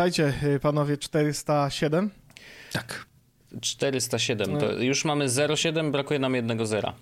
[0.00, 2.10] Witajcie y, panowie 407.
[2.72, 3.06] Tak.
[3.60, 4.58] 407.
[4.58, 6.94] To już mamy 0,7, brakuje nam jednego zera.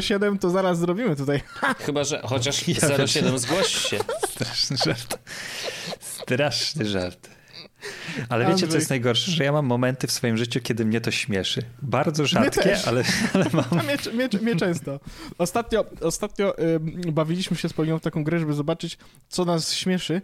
[0.00, 1.42] 07 to zaraz zrobimy tutaj.
[1.86, 3.98] Chyba, że chociaż Ja 0,7 zgłoś się.
[4.28, 5.18] Straszny żart.
[6.00, 7.30] Straszny żart.
[8.28, 8.78] Ale wiecie, co Andrzej.
[8.78, 9.30] jest najgorsze?
[9.30, 11.62] Że ja mam momenty w swoim życiu, kiedy mnie to śmieszy.
[11.82, 13.64] Bardzo rzadkie, ale, ale mam.
[13.84, 15.00] Mnie, mnie, mnie często.
[15.38, 16.54] Ostatnio, ostatnio
[17.12, 18.98] bawiliśmy się z Poliną w taką grę, żeby zobaczyć,
[19.28, 20.22] co nas śmieszy.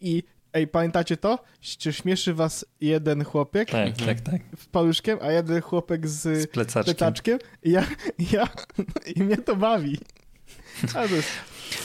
[0.00, 0.22] I
[0.52, 1.38] ej, pamiętacie to?
[1.60, 4.40] Czy śmieszy was jeden chłopiek Tak, tak, tak.
[4.58, 6.94] z paluszkiem, a jeden chłopek z, Z plecaczkiem.
[6.94, 7.38] plecaczkiem?
[7.62, 7.86] I ja,
[8.32, 8.48] ja,
[9.16, 9.98] i mnie to bawi.
[10.94, 11.28] A to jest,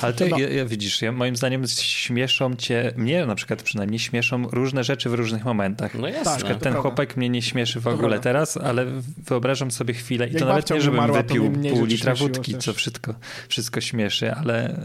[0.02, 0.38] Ale to No.
[0.40, 5.10] ja, ja, widzisz, ja, moim zdaniem śmieszą cię, mnie na przykład przynajmniej śmieszą różne rzeczy
[5.10, 5.94] w różnych momentach.
[5.94, 6.26] No Tak, jasne.
[6.26, 6.82] Na to przykład ten prawda.
[6.90, 8.24] chłopak mnie nie śmieszy w To ogóle prawda.
[8.24, 8.86] teraz, ale
[9.28, 12.64] wyobrażam sobie chwilę i Jak to nawet nie, żebym umarła, wypił pół litra wódki, też.
[12.64, 13.14] co wszystko,
[13.50, 14.80] wszystko śmieszy, ale,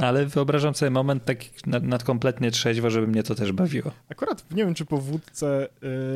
[0.00, 3.90] ale wyobrażam sobie moment taki nad, nad kompletnie trzeźwo, żeby mnie to też bawiło.
[4.10, 5.68] akurat nie wiem, czy po wódce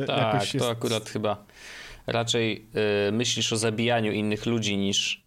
[0.03, 0.65] y, Tak, jakoś jest...
[0.65, 1.45] to akurat chyba
[2.07, 2.65] raczej
[3.09, 5.20] y, myślisz o zabijaniu innych ludzi niż,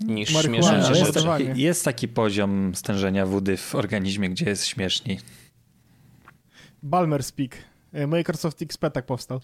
[0.00, 1.16] niż cię ale jest
[1.56, 1.84] jest, rzeczy.
[1.84, 5.20] taki, poziom stężenia wody w organizmie, gdzie jest śmieszniej.
[6.82, 7.56] Balmer Speak.
[7.92, 9.40] E, Microsoft XP tak powstał.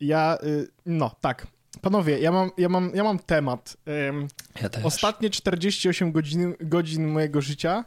[0.00, 1.46] Ja, y, no tak.
[1.80, 3.76] Panowie, ja mam, ja mam, ja mam temat.
[3.86, 4.28] Em,
[4.62, 4.84] Ja też.
[4.84, 7.84] Ostatnie 48 godzin, godzin mojego życia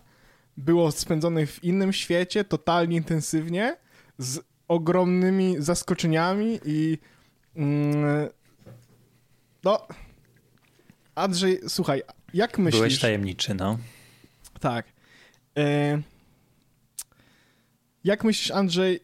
[0.57, 3.77] było spędzonych w innym świecie, totalnie intensywnie,
[4.17, 6.97] z ogromnymi zaskoczeniami i
[7.55, 8.29] mm,
[9.63, 9.87] no
[11.19, 12.01] Andrzej, słuchaj,
[12.33, 12.79] jak myślisz...
[12.79, 13.77] Byłeś tajemniczy, no.
[14.59, 14.85] Tak.
[15.57, 16.01] E...
[18.03, 18.99] Jak myślisz, Andrzej?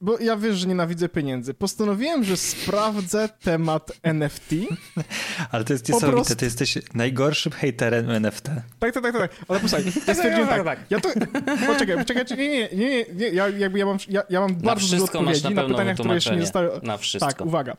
[0.00, 1.54] Bo ja wiesz, że nienawidzę pieniędzy.
[1.54, 4.50] Postanowiłem, że sprawdzę temat NFT.
[5.50, 8.44] Ale to jest niesamowite, prostu- ty jesteś najgorszym hejterem NFT.
[8.78, 9.30] Tak, tak, tak, tak.
[9.48, 10.80] Ale posłuchaj, ja stwierdziłem tak.
[10.90, 11.08] Ja to...
[11.66, 13.28] Poczekaj, poczekaj, nie, nie, nie, nie, nie.
[13.28, 16.14] Ja, jakby ja mam, ja, ja mam Na bardzo dużo odpowiedzi na na pytania, które
[16.14, 16.80] jeszcze nie zostały...
[16.82, 17.32] Na wszystko.
[17.32, 17.76] Tak, uwaga.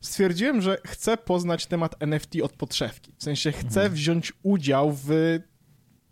[0.00, 3.12] Stwierdziłem, że chcę poznać temat NFT od podszewki.
[3.18, 3.92] W sensie chcę Mhm.
[3.92, 5.38] wziąć udział w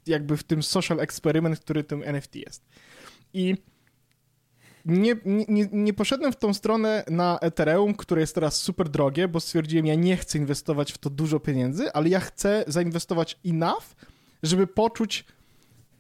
[0.07, 2.65] jakby w tym social eksperyment, który tym NFT jest.
[3.33, 3.57] I
[4.85, 9.41] nie, nie, nie- poszedłem w tą stronę na Ethereum, które jest teraz super drogie, bo
[9.41, 13.85] stwierdziłem, ja nie chcę inwestować w to dużo pieniędzy, ale ja chcę zainwestować enough,
[14.43, 15.25] żeby poczuć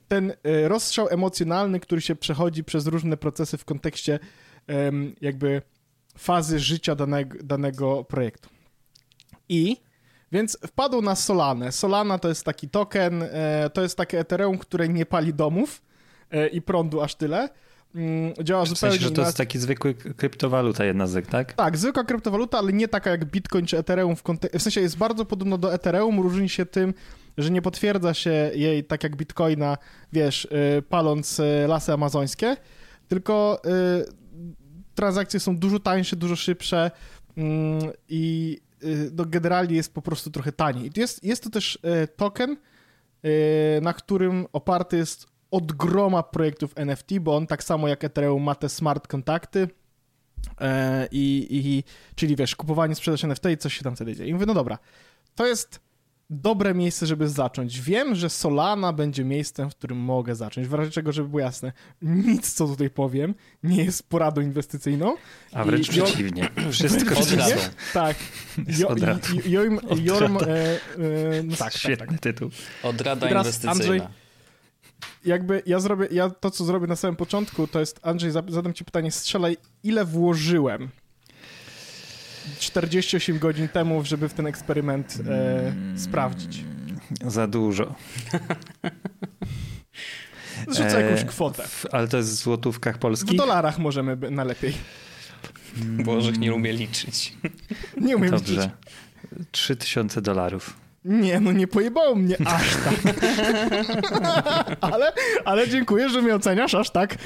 [0.09, 4.19] ten e, rozstrzał emocjonalny, który się przechodzi przez różne procesy w kontekście
[5.21, 5.63] jakby
[6.19, 8.49] fazy życia danego, danego projektu.
[9.49, 9.77] I
[10.33, 11.73] więc wpadł na Solanę.
[11.73, 15.83] Solana to jest taki token, e, to jest takie Ethereum, które nie pali domów
[16.31, 17.49] e, i prądu aż tyle.
[17.95, 21.53] Mm, działa W zupełnie sensie, że to jest taki zwykły kryptowaluta jedna z tak?
[21.53, 24.17] Tak, zwykła kryptowaluta, ale nie taka jak Bitcoin czy Ethereum.
[24.17, 26.95] W, kontek- w sensie jest bardzo podobna do Ethereum, różni się tym,
[27.39, 29.79] że nie potwierdza się jej tak jak Bitcoina,
[30.13, 32.57] wiesz, y, paląc y, lasy amazońskie,
[33.09, 34.05] tylko y,
[34.95, 36.91] transakcje są dużo tańsze, dużo szybsze
[37.37, 38.59] mm, i
[39.13, 40.91] no, generalnie jest po prostu trochę taniej.
[40.97, 41.79] Jest, jest to też
[42.17, 42.57] token,
[43.83, 48.55] na którym oparty jest od groma projektów NFT, bo on tak samo jak Ethereum ma
[48.55, 49.69] te smart kontakty,
[50.61, 51.85] E, i, i,
[52.15, 54.31] czyli wiesz, kupowanie, sprzedaż NFT i coś się tam wtedy dzieje.
[54.31, 54.79] I mówię, no dobra,
[55.35, 55.81] to jest
[56.31, 57.81] dobre miejsce, żeby zacząć.
[57.81, 60.67] Wiem, że Solana będzie miejscem, w którym mogę zacząć.
[60.69, 61.73] W razie czego, żeby było jasne,
[62.03, 65.15] nic, co tutaj powiem, nie jest poradą inwestycyjną.
[65.53, 66.49] A wręcz I- przeciwnie.
[66.73, 67.57] Wszystko Od przeciwnie.
[67.93, 68.17] Tak.
[68.67, 68.99] Jest Jo, od
[69.91, 70.51] Od Jorm, razu.
[70.51, 72.21] e, e, no tak, tak, Świetny tak.
[72.21, 72.51] tytuł.
[72.83, 73.75] Odrada inwestycyjna.
[73.75, 74.20] Andrzej-
[75.25, 78.85] Jakby ja zrobię, ja to, co zrobię na samym początku, to jest, Andrzej, zadam ci
[78.85, 80.89] pytanie, strzelaj, ile włożyłem
[82.59, 86.65] 48 godzin temu, żeby w ten eksperyment e, sprawdzić?
[87.27, 87.95] Za dużo.
[90.69, 91.63] Zrzucę E, jakąś kwotę.
[91.69, 93.39] W, ale to jest w złotówkach W polskich?
[93.39, 94.75] dolarach możemy by- najlepiej.
[95.77, 97.33] Bożek nie umie liczyć.
[98.01, 98.49] Nie umiem liczyć.
[98.57, 98.71] Dobrze.
[99.51, 100.77] 3000 dolarów.
[101.05, 103.15] Nie, no nie pojebało mnie aż tak.
[104.93, 105.13] ale,
[105.45, 107.17] ale dziękuję, że mnie oceniasz aż tak.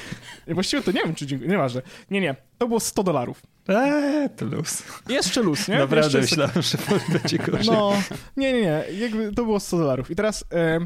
[0.47, 1.51] Właściwie to nie wiem, czy dziękuję.
[1.51, 1.81] Nieważne.
[2.11, 2.35] Nie, nie.
[2.57, 3.41] To było 100 dolarów.
[3.67, 4.83] Eee, to luz.
[5.09, 5.79] Jeszcze luz, nie?
[5.79, 6.77] Naprawdę Jeszcze myślałem, że
[7.19, 7.75] będzie gorzej.
[7.75, 7.93] No,
[8.37, 8.83] nie, nie, nie.
[8.99, 10.11] Jakby to było 100 dolarów.
[10.11, 10.79] I teraz e,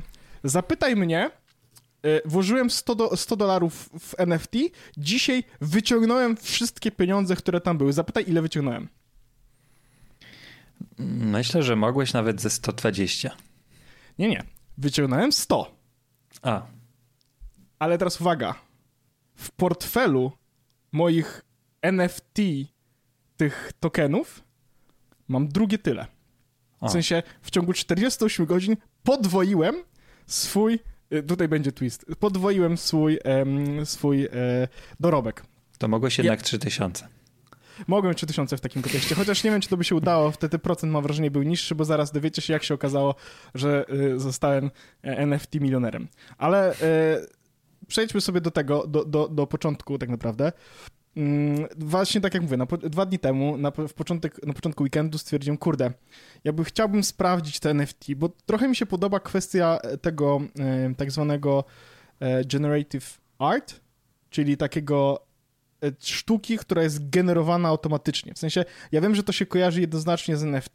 [0.44, 1.32] zapytaj mnie.
[2.04, 4.54] E, włożyłem 100, do, 100 dolarów w NFT.
[4.98, 7.94] Dzisiaj wyciągnąłem wszystkie pieniądze, które tam były.
[7.94, 8.88] Zapytaj, ile wyciągnąłem.
[11.08, 13.32] Myślę, że mogłeś nawet ze 120.
[14.20, 14.44] Nie, nie.
[14.78, 15.76] Wyciągnąłem 100.
[16.42, 16.66] A,
[17.80, 18.56] Ale teraz uwaga.
[19.36, 20.32] W portfelu
[20.92, 21.46] moich
[21.82, 22.38] NFT
[23.38, 24.44] tych tokenów
[25.28, 26.06] mam drugie tyle.
[26.80, 26.90] W O.
[26.90, 29.76] sensie w ciągu 48 godzin podwoiłem
[30.28, 30.80] swój
[31.14, 32.06] y, tutaj będzie twist.
[32.20, 34.30] Podwoiłem swój, em, swój e,
[35.00, 35.44] dorobek.
[35.78, 37.08] To mogłeś jednak 3000.
[37.88, 40.32] Mogłem 3000 w takim kontekście, chociaż nie wiem, czy to by się udało.
[40.32, 43.16] Wtedy procent, mam wrażenie, był niższy, bo zaraz dowiecie się, jak się okazało,
[43.56, 44.72] że y, zostałem
[45.04, 46.08] e, NFT milionerem.
[46.38, 46.76] Ale y,
[47.88, 50.52] przejdźmy sobie do tego, do, do, do początku tak naprawdę.
[51.18, 55.18] Mm, Właśnie tak jak mówię, po- dwa dni temu, na, w początek, na początku weekendu
[55.18, 55.92] stwierdziłem, kurde,
[56.44, 60.96] ja by chciałbym sprawdzić te NFT, bo trochę mi się podoba kwestia e, tego e,
[60.96, 61.64] tak zwanego
[62.46, 63.80] generative art,
[64.30, 65.26] czyli takiego
[66.00, 68.34] sztuki, która jest generowana automatycznie.
[68.34, 70.74] W sensie, ja wiem, że to się kojarzy jednoznacznie z NFT,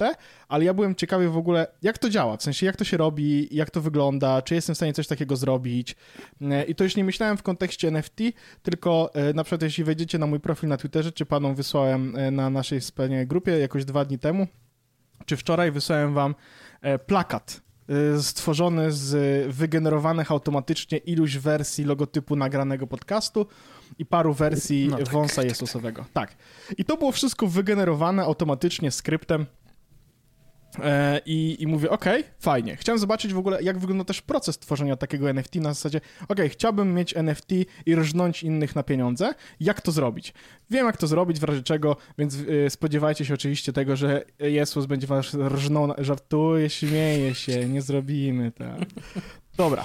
[0.48, 3.48] ale ja byłem ciekawy w ogóle, jak to działa, w sensie, jak to się robi,
[3.50, 5.96] jak to wygląda, czy jestem w stanie coś takiego zrobić.
[6.40, 8.18] E, I to już nie myślałem w kontekście NFT,
[8.62, 12.30] tylko e, na przykład jeśli wejdziecie na mój profil na Twitterze, czy panom wysłałem e,
[12.30, 14.46] na naszej wspaniałej grupie jakoś dwa dni temu,
[15.26, 16.34] czy wczoraj wysłałem wam
[16.82, 23.46] e, plakat e, stworzony z wygenerowanych automatycznie iluś wersji logotypu nagranego podcastu
[23.98, 26.04] i paru wersji No tak, wąsa tak, Jesusowego.
[26.12, 26.34] Tak.
[26.78, 29.46] I to było wszystko wygenerowane automatycznie skryptem.
[30.82, 32.76] E, I, I mówię, okej, fajnie.
[32.76, 36.94] Chciałem zobaczyć w ogóle, jak wygląda też proces tworzenia takiego NFT na zasadzie, okej, chciałbym
[36.94, 37.50] mieć NFT
[37.86, 39.34] i rżnąć innych na pieniądze.
[39.60, 40.34] Jak to zrobić?
[40.70, 44.86] Wiem, jak to zrobić, w razie czego, więc y, spodziewajcie się oczywiście tego, że Jesus
[44.86, 48.88] będzie was rżnął, na- żartuje, śmieje się, nie zrobimy tak.
[49.56, 49.84] Dobra.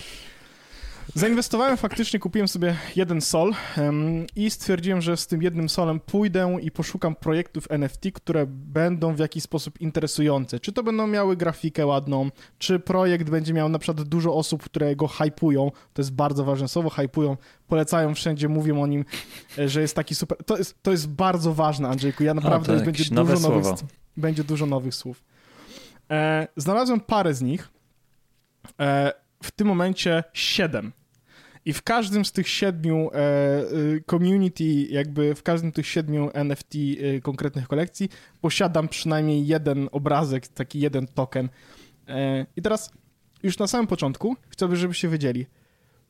[1.15, 6.57] Zainwestowałem faktycznie, kupiłem sobie jeden sol em, i stwierdziłem, że z tym jednym solem pójdę
[6.61, 10.59] i poszukam projektów NFT, które będą w jakiś sposób interesujące.
[10.59, 14.95] Czy to będą miały grafikę ładną, czy projekt będzie miał na przykład dużo osób, które
[14.95, 19.05] go hypują, to jest bardzo ważne słowo, hypują, polecają wszędzie, mówią o nim,
[19.57, 20.37] e, że jest taki super...
[20.45, 23.73] To jest, to jest bardzo ważne, Andrzejku, ja naprawdę jest, jakieś będzie nowe dużo nowych,
[24.17, 25.23] będzie dużo nowych słów.
[26.11, 27.69] E, znalazłem parę z nich,
[28.79, 29.13] e,
[29.43, 30.91] w tym momencie siedem.
[31.69, 36.29] I w każdym z tych siedmiu e, y, community, jakby w każdym z tych siedmiu
[36.33, 38.09] NFT y, konkretnych kolekcji
[38.41, 41.49] posiadam przynajmniej jeden obrazek, taki jeden token.
[42.07, 42.91] E, I teraz
[43.43, 45.45] już na samym początku chciałbym, żebyście wiedzieli,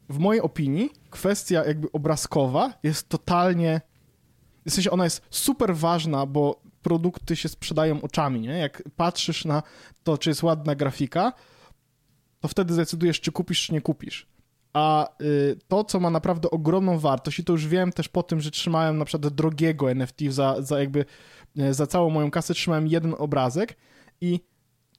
[0.10, 3.82] w mojej opinii kwestia jakby obrazkowa jest totalnie,
[4.66, 8.58] w sensie ona jest super ważna, bo produkty się sprzedają oczami, nie?
[8.58, 9.64] Jak patrzysz na
[10.04, 11.34] to, czy jest ładna grafika,
[12.40, 14.39] to wtedy decydujesz, czy kupisz, czy nie kupisz.
[14.74, 18.42] A y, to, co ma naprawdę ogromną wartość, i to już wiem też po tym,
[18.42, 21.06] że trzymałem na przykład drogiego NFT za, za jakby
[21.60, 23.78] y, za całą moją kasę, trzymałem jeden obrazek
[24.22, 24.40] i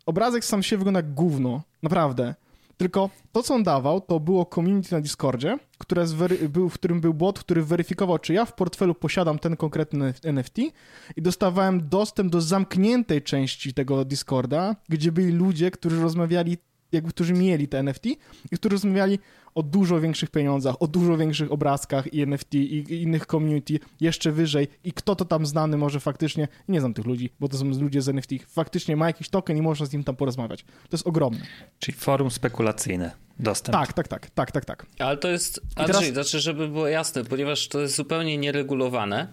[0.06, 2.34] obrazek sam się wygląda gówno, naprawdę.
[2.80, 6.04] Tylko to, co on dawał, to było community na Discordzie, które
[6.48, 10.58] był, w którym był bot, który weryfikował, czy ja w portfelu posiadam ten konkretny NFT
[11.16, 16.58] i dostawałem dostęp do zamkniętej części tego Discorda, gdzie byli ludzie, którzy rozmawiali,
[16.92, 19.18] jakby którzy mieli te NFT i którzy rozmawiali
[19.54, 24.32] o dużo większych pieniądzach, o dużo większych obrazkach i NFT i, i innych community jeszcze
[24.32, 27.64] wyżej i kto to tam znany może faktycznie, nie znam tych ludzi, bo to są
[27.64, 30.62] ludzie z NFT, faktycznie ma jakiś token i można z nim tam porozmawiać.
[30.62, 31.40] To jest ogromne.
[31.78, 33.10] Czyli forum spekulacyjne.
[33.38, 33.72] Dostęp.
[33.78, 34.86] Tak, tak, tak, tak, tak, tak.
[34.98, 39.28] Ale to jest, teraz- Andrzej, znaczy, żeby było jasne, ponieważ to jest zupełnie nieregulowane,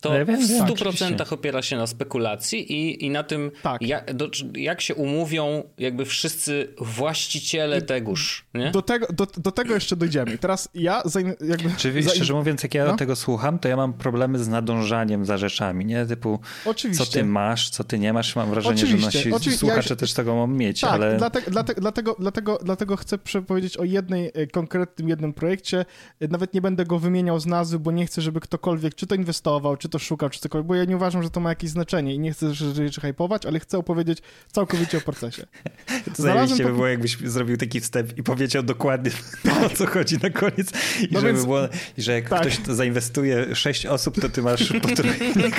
[0.00, 1.16] to Ja wiem, w wiem, 100% oczywiście.
[1.30, 3.82] opiera się na spekulacji i, i na tym, Tak.
[3.82, 8.70] jak, do, jak się umówią jakby wszyscy właściciele tegoż, nie?
[8.70, 10.34] Do tego, do, do tego jeszcze dojdziemy.
[10.34, 11.70] I teraz ja zain, jakby...
[11.76, 12.96] Czy zain- szczerze mówiąc, jak ja No.
[12.96, 16.06] tego słucham, to ja mam problemy z nadążaniem za rzeczami, nie?
[16.06, 17.04] Typu, Oczywiście.
[17.06, 18.36] co ty masz, co ty nie masz.
[18.36, 21.50] Mam wrażenie, że Oczywiście, nasi oczywi- słuchacze ja- też tego mogą mieć, Tak, ale dlatego,
[21.50, 25.84] dlatego, dlatego, dlatego, dlatego chcę przepowiedzieć o jednej e, konkretnym jednym projekcie.
[26.20, 29.14] E, Nawet nie będę go wymieniał z nazwy, bo nie chcę, żeby ktokolwiek czy to
[29.14, 32.14] inwestował, czy to szukał, czy cokolwiek, bo ja nie uważam, że to ma jakieś znaczenie
[32.14, 34.18] i nie chcę rzeczy hypować, ale chcę opowiedzieć
[34.52, 35.46] całkowicie o procesie.
[36.16, 39.10] to zajebiście by było, jakbyś zrobił taki wstęp i powiedział dokładnie
[39.66, 40.70] o co chodzi na koniec.
[41.00, 41.60] I No żeby więc- było,
[41.98, 42.40] że jak tak.
[42.40, 45.16] ktoś to zainwestuje sześć osób, to ty masz potrójnie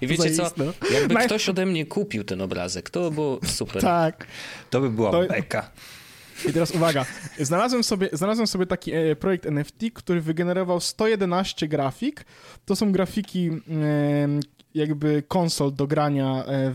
[0.00, 0.50] I wiecie co,
[0.94, 3.82] jakby ktoś ode mnie kupił ten obrazek, to by było super.
[3.82, 4.26] Tak.
[4.70, 5.70] To by była To- beka.
[6.48, 7.06] I teraz uwaga,
[7.40, 12.24] znalazłem sobie, znalazłem sobie taki e, projekt NFT, który wygenerował 111 grafik.
[12.64, 13.50] To są grafiki
[14.74, 16.72] jakby konsol do grania e, e,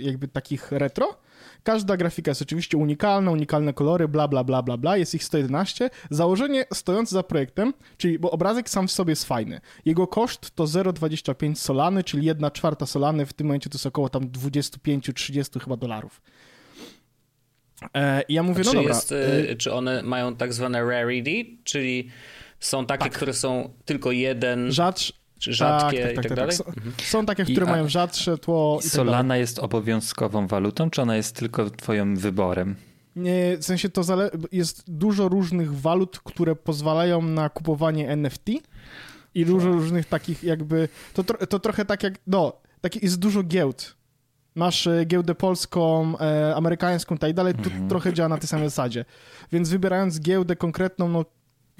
[0.00, 1.16] jakby takich retro.
[1.62, 4.96] Każda grafika jest oczywiście unikalna, unikalne kolory, bla, bla, bla, bla, bla.
[4.96, 5.90] Jest ich 111.
[6.10, 9.60] Założenie stojące za projektem, czyli, bo obrazek sam w sobie jest fajny.
[9.84, 13.26] Jego koszt to 0,25 solany, czyli 1 czwarta solany.
[13.26, 16.20] W tym momencie to jest około tam 25-30 chyba dolarów.
[17.94, 18.94] E, I ja mówię, czy, no dobra.
[18.94, 22.08] jest, e, y, czy one mają tak zwane rarity, czyli
[22.60, 26.56] są takie, które są tylko jeden, Rzadsz, czy rzadkie tak, i tak, tak, tak, dalej?
[26.56, 26.64] Są,
[27.04, 29.06] są takie, I- które a- mają rzadsze tło i tak dalej.
[29.06, 32.76] Solana jest obowiązkową walutą, czy ona jest tylko twoim wyborem?
[33.16, 38.48] Nie, w sensie to zale- jest dużo różnych walut, które pozwalają na kupowanie NFT
[39.34, 43.42] i dużo różnych takich jakby, to, tro- to trochę tak jak, no, taki, jest dużo
[43.42, 43.96] giełd.
[44.58, 47.88] Masz e, giełdę polską, e, amerykańską i tak dalej, to Mhm.
[47.88, 49.04] trochę działa na tej samej zasadzie.
[49.52, 51.24] Więc wybierając giełdę konkretną, no,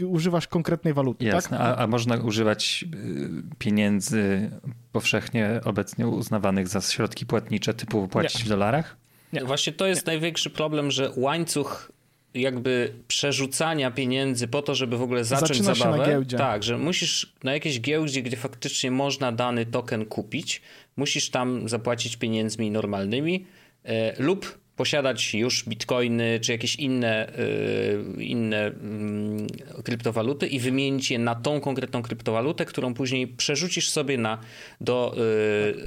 [0.06, 1.66] używasz konkretnej waluty, Jasne, tak?
[1.78, 4.50] a, a można używać y, pieniędzy
[4.92, 8.96] powszechnie obecnie uznawanych za środki płatnicze, typu płacić w dolarach?
[9.32, 9.44] Nie.
[9.44, 11.92] Właśnie to jest największy problem, że łańcuch
[12.34, 15.98] jakby przerzucania pieniędzy po to, żeby w ogóle zacząć Zaczyna się zabawę.
[15.98, 16.36] na giełdzie.
[16.36, 20.62] Tak, że musisz na jakiejś giełdzie, gdzie faktycznie można dany token kupić,
[20.98, 23.46] musisz tam zapłacić pieniędzmi normalnymi
[23.84, 29.46] e, lub posiadać już bitcoiny czy jakieś inne, e, inne mm,
[29.84, 34.38] kryptowaluty i wymienić je na tą konkretną kryptowalutę, którą później przerzucisz sobie na,
[34.80, 35.16] do,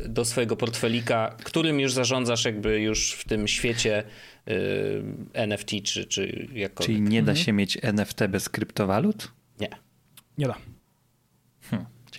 [0.05, 4.03] e, do swojego portfelika, którym już zarządzasz jakby już w tym świecie
[5.33, 6.97] NFT czy, czy jakkolwiek.
[6.97, 7.25] Czyli nie Mhm.
[7.25, 9.31] da się mieć NFT bez kryptowalut?
[9.59, 9.69] Nie.
[10.37, 10.55] Nie da.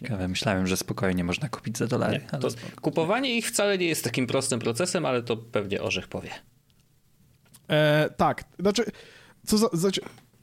[0.03, 2.19] Ciekawe, myślałem, że spokojnie można kupić za dolary.
[2.19, 2.29] nie.
[2.33, 2.43] ale
[2.81, 6.31] kupowanie ich wcale nie jest takim prostym procesem, ale to pewnie Orzech powie.
[7.69, 8.85] E, tak, znaczy,
[9.47, 10.01] co za, znaczy,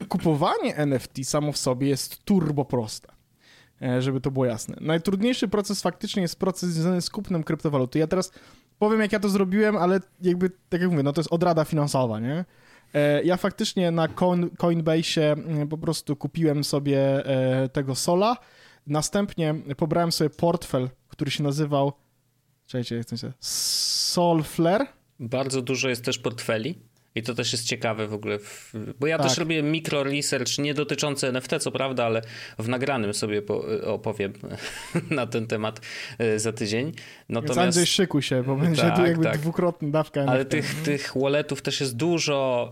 [0.10, 3.08] kupowanie NFT samo w sobie jest turbo proste,
[3.82, 4.78] e, żeby to było jasne.
[4.82, 8.00] Najtrudniejszy proces faktycznie jest proces związany z kupnem kryptowaluty.
[8.00, 8.32] Ja teraz
[8.80, 12.20] powiem, jak ja to zrobiłem, ale jakby, tak jak mówię, no to jest odrada finansowa,
[12.20, 12.46] nie?
[12.94, 18.38] E, ja faktycznie na Coin, Coinbase mm, po prostu kupiłem sobie e, tego Sola,
[18.90, 21.94] następnie pobrałem sobie portfel, który się nazywał,
[22.66, 24.86] czekajcie, jak to się Solflare,
[25.20, 26.89] Bardzo dużo jest też portfeli.
[27.20, 28.40] I to też jest ciekawe w ogóle,
[29.00, 29.28] bo ja Tak.
[29.28, 32.22] też robię mikro research, nie dotyczący NFT, co prawda, ale
[32.60, 34.34] w nagranym sobie po, opowiem
[35.12, 35.82] na ten temat
[36.18, 36.86] e, za tydzień.
[36.86, 36.96] Więc
[37.30, 39.38] Natomiast, Andrzej, szykuj się, bo będzie Tak, tu jakby tak.
[39.38, 40.52] dwukrotna dawka ale NFT.
[40.52, 42.70] tych, tych walletów też jest dużo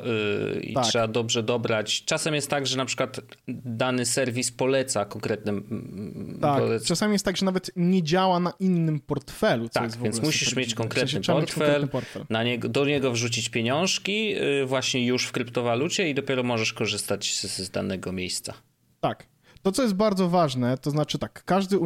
[0.55, 0.85] yy, i Tak.
[0.85, 2.03] trzeba dobrze dobrać.
[2.05, 5.51] Czasem jest tak, że na przykład dany serwis poleca konkretny.
[5.51, 10.21] mm, Tak, polec- czasami jest tak, że nawet nie działa na innym portfelu, Tak, więc
[10.21, 11.67] musisz mieć konkretny W sensie trzeba mieć portfel.
[11.67, 12.25] konkretny portfel.
[12.29, 17.57] na niego, do niego wrzucić pieniążki właśnie już w kryptowalucie i dopiero możesz korzystać z,
[17.57, 18.53] z danego miejsca.
[18.99, 19.27] Tak.
[19.61, 21.77] To, co jest bardzo ważne, to znaczy tak, każdy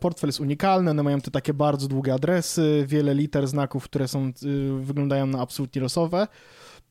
[0.00, 4.32] portfel jest unikalny, one mają te takie bardzo długie adresy, wiele liter, znaków, które są,
[4.42, 6.28] y, wyglądają na absolutnie losowe.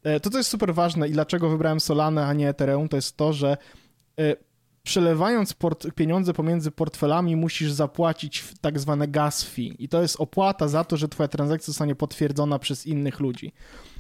[0.03, 3.17] E, To, co jest super ważne i dlaczego wybrałem Solanę, a nie Ethereum, to jest
[3.17, 3.57] to, że
[4.19, 4.35] e,
[4.87, 10.67] przelewając port- pieniądze pomiędzy portfelami musisz zapłacić tak zwane gas fee i to jest opłata
[10.67, 13.53] za to, że twoja transakcja zostanie potwierdzona przez innych ludzi.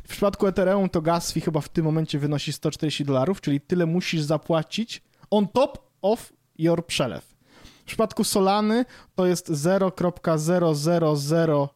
[0.03, 3.85] W przypadku Ethereum to gas fee chyba w tym momencie wynosi 140 dolarów, czyli tyle
[3.85, 7.35] musisz zapłacić on top of your przelew.
[7.81, 11.67] W przypadku Solany to jest 0,000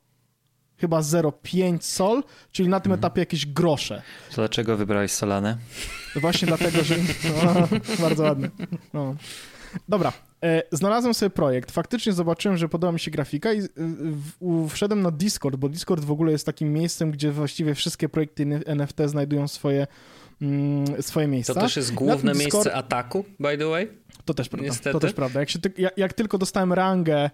[0.82, 4.02] chyba 0,5 sol, czyli na tym etapie jakieś grosze.
[4.30, 5.58] To dlaczego wybrałeś Solanę?
[6.16, 6.96] Właśnie dlatego, że...
[7.46, 7.68] No,
[8.08, 8.50] bardzo ładnie.
[8.94, 9.16] No.
[9.90, 11.72] Dobra, e, znalazłem sobie projekt.
[11.72, 13.68] Faktycznie zobaczyłem, że podoba mi się grafika i e,
[14.70, 18.98] wszedłem na Discord, bo Discord w ogóle jest takim miejscem, gdzie właściwie wszystkie projekty NFT
[19.06, 19.88] znajdują swoje,
[20.42, 21.54] mm, swoje miejsca.
[21.54, 23.90] To też jest główne tym miejsce Discord- ataku, by the way.
[24.26, 24.68] To też prawda.
[24.68, 24.92] Niestety.
[24.92, 25.40] To też prawda.
[25.40, 27.30] Jak, ty, jak, tylko dostałem rangę,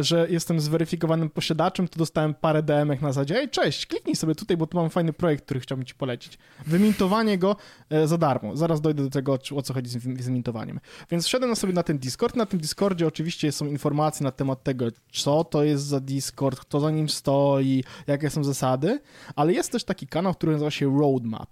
[0.00, 4.56] że jestem zweryfikowanym posiadaczem, to dostałem parę DM-ek na zasadzie ej, cześć, kliknij sobie tutaj,
[4.56, 6.38] bo tu mam fajny projekt, który chciałbym ci polecić.
[6.66, 7.56] Wymintowanie go
[7.90, 8.56] e, za darmo.
[8.56, 10.80] Zaraz dojdę do tego, o co chodzi z z mintowaniem.
[11.10, 12.36] Więc wszedłem sobie na ten Discord.
[12.36, 16.80] Na tym Discordzie oczywiście są informacje na temat tego, co to jest za Discord, kto
[16.80, 19.00] za nim stoi, jakie są zasady,
[19.36, 21.48] ale jest też taki kanał, który nazywa się Roadmap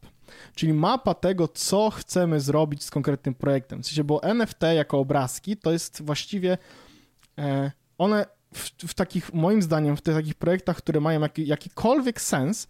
[0.55, 3.83] czyli mapa tego, co chcemy zrobić z konkretnym projektem.
[3.83, 6.59] W sensie, bo NFT jako obrazki to jest właściwie
[7.39, 12.21] e, one w, w takich, moim zdaniem, w tych takich projektach, które mają jaki, jakikolwiek
[12.21, 12.69] sens,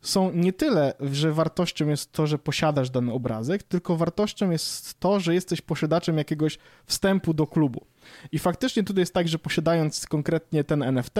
[0.00, 5.20] są nie tyle, że wartością jest to, że posiadasz dany obrazek, tylko wartością jest to,
[5.20, 7.84] że jesteś posiadaczem jakiegoś wstępu do klubu.
[8.32, 11.14] I faktycznie tutaj jest tak, że posiadając konkretnie ten NFT,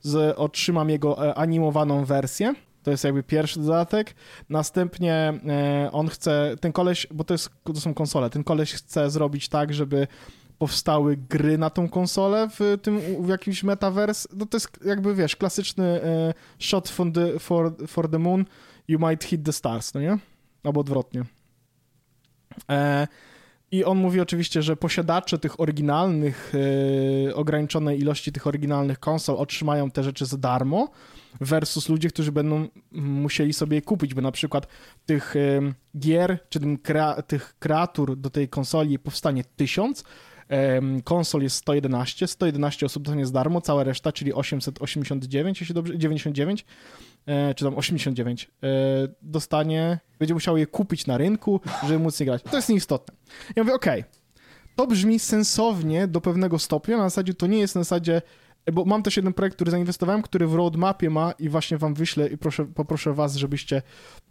[0.00, 2.54] z, otrzymam jego e, animowaną wersję.
[2.82, 4.14] To jest jakby pierwszy dodatek.
[4.48, 9.10] Następnie e, on chce, ten koleś, bo to, jest, to są konsole, ten koleś chce
[9.10, 10.06] zrobić tak, żeby
[10.62, 14.28] powstały gry na tą konsolę w tym, w jakimś metaverse.
[14.36, 18.44] No to jest jakby, wiesz, klasyczny e, shot from the, for, for the moon,
[18.88, 20.18] you might hit the stars, no nie?
[20.64, 21.24] Albo odwrotnie.
[22.70, 23.08] E,
[23.70, 26.52] I on mówi oczywiście, że posiadacze tych oryginalnych,
[27.28, 30.90] e, ograniczonej ilości tych oryginalnych konsol otrzymają te rzeczy za darmo,
[31.40, 34.66] versus ludzie, którzy będą musieli sobie je kupić, bo na przykład
[35.06, 36.78] tych em, gier, czy tym
[37.26, 40.04] tych kreatur do tej konsoli powstanie tysiąc,
[41.04, 46.64] konsol jest 111, 111 osób dostanie za darmo, cała reszta, czyli 889, jeśli dobrze, 99,
[47.26, 48.68] e, czy tam 89, e,
[49.22, 52.42] dostanie, będzie musiał je kupić na rynku, żeby móc nie grać.
[52.42, 53.14] To jest nieistotne.
[53.56, 54.12] Ja mówię, okej, okay,
[54.76, 58.22] to brzmi sensownie do pewnego stopnia, na zasadzie to nie jest na zasadzie,
[58.72, 62.28] bo mam też jeden projekt, który zainwestowałem, który w roadmapie ma i właśnie wam wyślę
[62.28, 63.82] i proszę, poproszę was, żebyście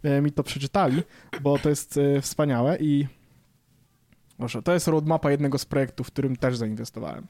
[0.02, 1.02] e, mi to przeczytali,
[1.42, 3.06] bo to jest wspaniałe i
[4.42, 7.26] Proszę, to jest roadmapa jednego z projektów, w którym też zainwestowałem.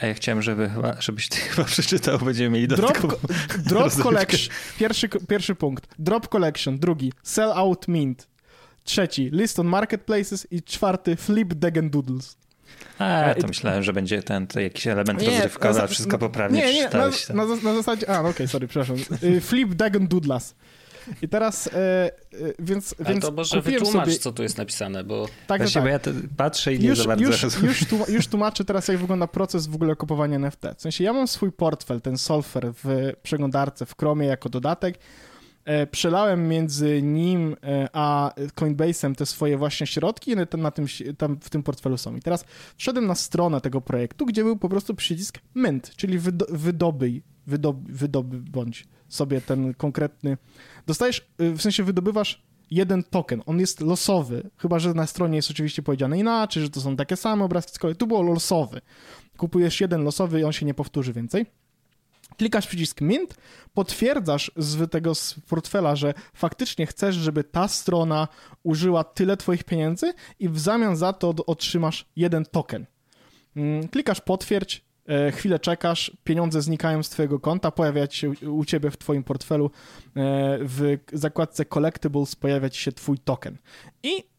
[0.00, 3.32] A ja chciałem, żeby chyba, żebyś ty chyba przeczytał, będziemy mieli dodatkową Drop,
[3.68, 5.88] drop Collection, pierwszy, pierwszy punkt.
[5.98, 7.12] Drop Collection, drugi.
[7.22, 8.28] Sell Out Mint.
[8.84, 12.36] Trzeci, List on Marketplaces i czwarty, Flip Degen Doodles.
[12.98, 16.60] A, e, to myślałem, że będzie ten to jakiś element nie, rozrywkowy, a wszystko poprawnie
[16.60, 18.96] Nie, nie, na, na, na, zasadzie, a, no okej, okay, sorry, przepraszam.
[19.22, 20.54] Y, Flip Dagon Doodles.
[21.22, 22.10] I teraz, e, e,
[22.58, 24.18] więc, Ale więc to może wytłumacz, sobie...
[24.18, 25.28] co tu jest napisane, bo...
[25.46, 26.02] Tak, Właśnie, tak.
[26.04, 28.98] bo ja patrzę i nie już, za bardzo już, już, tłum już tłumaczę teraz, jak
[28.98, 30.62] wygląda proces w ogóle kupowania NFT.
[30.76, 34.98] W sensie, ja mam swój portfel, ten Solfer w przeglądarce w Chromie jako dodatek,
[35.90, 40.86] przelałem między nim e, a Coinbase'em te swoje właśnie środki i na tym,
[41.18, 42.16] tam w tym portfelu są.
[42.16, 42.44] I teraz
[42.76, 47.92] wszedłem na stronę tego projektu, gdzie był po prostu przycisk Mint, czyli wydo wydobyj, wydoby,
[47.92, 50.36] wydobądź sobie ten konkretny
[50.86, 53.42] dostajesz, y, w sensie wydobywasz jeden token.
[53.46, 57.16] On jest losowy, chyba że na stronie jest oczywiście powiedziane inaczej, że to są takie
[57.16, 57.96] same obrazki.
[57.98, 58.80] Tu było losowy.
[59.36, 61.46] Kupujesz jeden losowy i on się nie powtórzy więcej.
[62.42, 63.34] Klikasz przycisk Mint,
[63.74, 68.28] potwierdzasz z tego z portfela, że faktycznie chcesz, żeby ta strona
[68.62, 72.86] użyła tyle twoich pieniędzy i w zamian za to otrzymasz jeden token.
[73.56, 78.90] Mm, klikasz potwierdź, E, chwilę czekasz, pieniądze znikają z twojego konta, pojawia się u ciebie
[78.90, 79.70] w twoim portfelu e,
[80.60, 83.58] w zakładce Collectibles pojawia ci się twój token.
[84.02, 84.31] I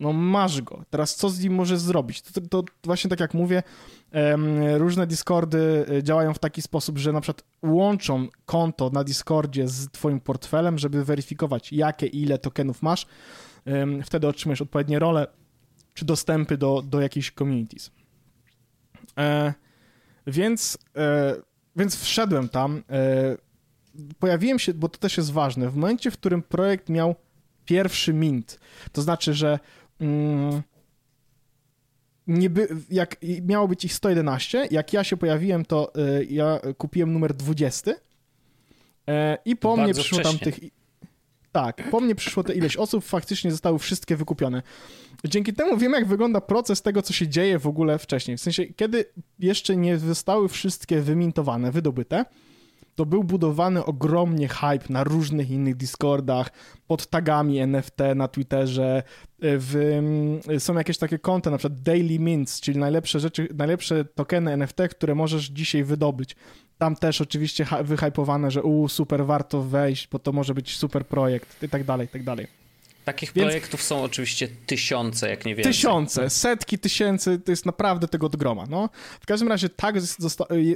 [0.00, 0.84] no masz go.
[0.90, 2.22] Teraz co z nim możesz zrobić?
[2.22, 3.62] To, to, to właśnie tak jak mówię,
[4.76, 9.90] różne Discordy e, działają w taki sposób, że na przykład łączą konto na Discordzie z
[9.90, 13.06] twoim portfelem, żeby weryfikować jakie ile tokenów masz.
[14.04, 15.26] Wtedy otrzymujesz odpowiednie role
[15.94, 17.90] czy dostępy do, do jakichś communities.
[20.28, 21.34] Więc, e,
[21.76, 22.82] więc wszedłem tam.
[22.90, 23.36] E,
[24.18, 27.14] pojawiłem się, bo to też jest ważne, w momencie, w którym projekt miał
[27.64, 28.60] pierwszy mint.
[28.92, 29.58] To znaczy, że
[30.00, 30.62] mm,
[32.26, 37.12] nie by, jak miało być ich 111, jak ja się pojawiłem, to e, ja kupiłem
[37.12, 37.90] numer 20
[39.08, 40.38] e, i po mnie przyszło wcześnie.
[40.38, 40.60] tam tych
[41.52, 44.62] tak, po mnie przyszło te ileś osób, faktycznie zostały wszystkie wykupione.
[45.24, 48.36] Dzięki temu wiem, jak wygląda proces tego, co się dzieje w ogóle wcześniej.
[48.36, 49.04] W sensie, kiedy
[49.38, 52.24] jeszcze nie zostały wszystkie wymintowane, wydobyte,
[52.98, 56.50] to był budowany ogromnie hype na różnych innych Discordach,
[56.86, 59.02] pod tagami NFT na Twitterze.
[59.38, 59.76] W,
[60.46, 64.76] mm, są jakieś takie konta, na przykład Daily Mints, czyli najlepsze rzeczy, najlepsze tokeny NFT,
[64.90, 66.36] które możesz dzisiaj wydobyć.
[66.78, 71.62] Tam też oczywiście wyhypowane, że u super warto wejść, bo to może być super projekt
[71.62, 72.46] i tak dalej, i tak dalej.
[73.08, 73.46] Takich Więc...
[73.46, 75.72] projektów są oczywiście tysiące, jak nie więcej.
[75.72, 78.64] Tysiące, setki tysięcy, to jest naprawdę tego od groma.
[78.70, 78.88] No.
[79.20, 79.94] W każdym razie tak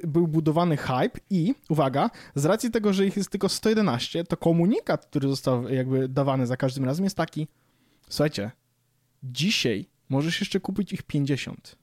[0.04, 5.06] był budowany hype i, uwaga, z racji tego, że ich jest tylko 111, to komunikat,
[5.06, 7.48] który został jakby dawany za każdym razem jest taki,
[8.08, 8.50] słuchajcie,
[9.22, 11.76] dzisiaj możesz jeszcze kupić ich 50.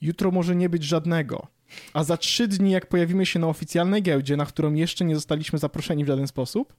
[0.00, 1.46] Jutro może nie być żadnego.
[1.92, 5.58] A za trzy dni, jak pojawimy się na oficjalnej giełdzie, na którą jeszcze nie zostaliśmy
[5.58, 6.74] zaproszeni w żaden sposób,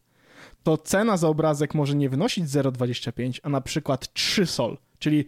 [0.64, 5.26] to cena za obrazek może nie wynosić 0,25, a na przykład 3 sol, czyli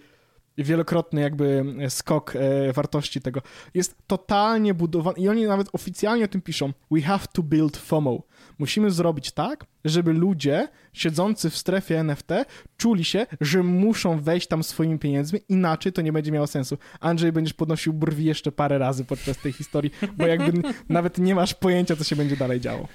[0.58, 3.42] wielokrotny jakby skok e, wartości tego.
[3.74, 6.74] Jest totalnie budowany i oni nawet oficjalnie o tym piszą.
[6.92, 8.24] We have to build FOMO.
[8.60, 12.30] Musimy zrobić tak, żeby ludzie siedzący w strefie NFT
[12.78, 16.78] czuli się, że muszą wejść tam swoimi pieniędzmi, inaczej to nie będzie miało sensu.
[17.00, 21.54] Andrzej, będziesz podnosił brwi jeszcze parę razy podczas tej historii, bo jakby nawet nie masz
[21.54, 22.88] pojęcia, co się będzie dalej działo.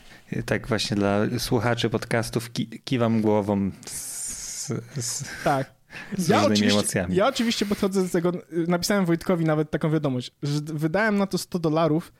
[0.47, 4.67] Tak właśnie dla słuchaczy podcastów ki kiwam głową z,
[4.97, 5.25] z...
[5.45, 5.76] Tak.
[6.19, 7.17] Z ja oczywiście, emocjami.
[7.17, 8.33] Ja oczywiście podchodzę do tego,
[8.69, 12.13] napisałem Wojtkowi nawet taką wiadomość, że wydałem na to 100 dolarów,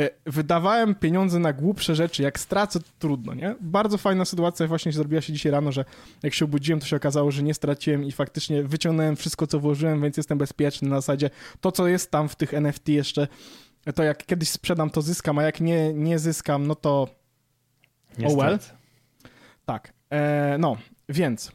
[0.00, 3.54] e, wydawałem pieniądze na głupsze rzeczy, jak stracę, to trudno, nie?
[3.60, 5.84] Bardzo fajna sytuacja właśnie zrobiła się dzisiaj rano, że
[6.22, 10.02] jak się obudziłem, to się okazało, że nie straciłem i faktycznie wyciągnąłem wszystko, co włożyłem,
[10.02, 13.28] więc jestem bezpieczny na zasadzie to, co jest tam w tych NFT jeszcze,
[13.94, 17.08] to jak kiedyś sprzedam, to zyskam, a jak nie, nie zyskam, no to
[18.24, 18.58] oh well.
[19.64, 20.76] Tak, e, no,
[21.08, 21.52] więc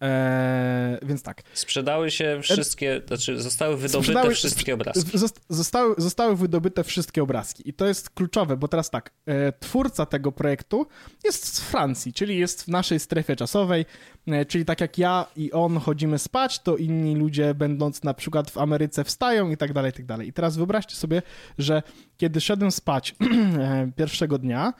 [0.00, 1.42] Eee, więc tak.
[1.54, 5.18] Sprzedały się wszystkie, znaczy zostały wydobyte Sprzedały, wszystkie obrazki.
[5.48, 10.32] Zostały, zostały wydobyte wszystkie obrazki i to jest kluczowe, bo teraz tak, e, twórca tego
[10.32, 10.86] projektu
[11.24, 14.09] jest z Francji, czyli jest w naszej strefie czasowej, E,
[14.48, 18.58] czyli tak jak ja i on chodzimy spać, to inni ludzie będąc na przykład w
[18.58, 20.28] Ameryce wstają i tak dalej, i tak dalej.
[20.28, 21.22] I teraz wyobraźcie sobie,
[21.58, 21.82] że
[22.16, 24.72] kiedy szedłem spać e, pierwszego dnia,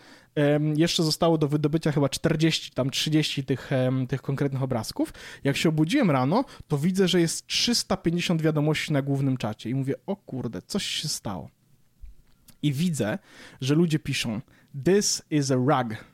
[0.76, 3.70] jeszcze zostało do wydobycia chyba 40, tam 30 tych,
[4.08, 5.12] tych konkretnych obrazków.
[5.44, 9.94] Jak się obudziłem rano, to widzę, że jest 350 wiadomości na głównym czacie i mówię,
[10.06, 11.50] o kurde, coś się stało.
[12.62, 13.18] I widzę,
[13.60, 14.40] że ludzie piszą,
[14.84, 16.04] this is a rug,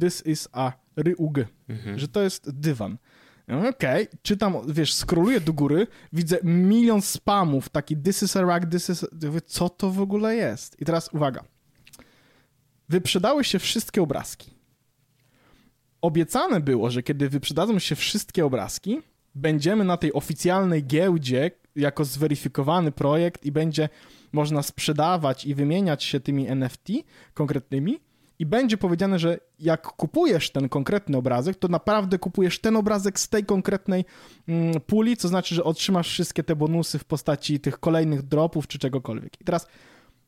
[0.00, 1.98] this is a ryug, mhm.
[1.98, 2.98] że to jest dywan.
[3.48, 3.68] Okej,
[4.08, 4.18] okay.
[4.22, 9.04] czytam, wiesz, skroluję do góry, widzę milion spamów, taki this is a rug, this is...
[9.04, 9.06] A...
[9.46, 10.80] Co to w ogóle jest?
[10.80, 11.44] I teraz uwaga.
[12.88, 14.50] Wyprzedały się wszystkie obrazki.
[16.00, 19.00] Obiecane było, że kiedy wyprzedadzą się wszystkie obrazki,
[19.34, 23.88] będziemy na tej oficjalnej giełdzie jako zweryfikowany projekt i będzie
[24.32, 26.88] można sprzedawać i wymieniać się tymi NFT
[27.34, 28.00] konkretnymi
[28.42, 33.28] i będzie powiedziane, że jak kupujesz ten konkretny obrazek, to naprawdę kupujesz ten obrazek z
[33.28, 34.04] tej konkretnej
[34.48, 38.78] mm, puli, co znaczy, że otrzymasz wszystkie te bonusy w postaci tych kolejnych dropów czy
[38.78, 39.40] czegokolwiek.
[39.40, 39.66] I teraz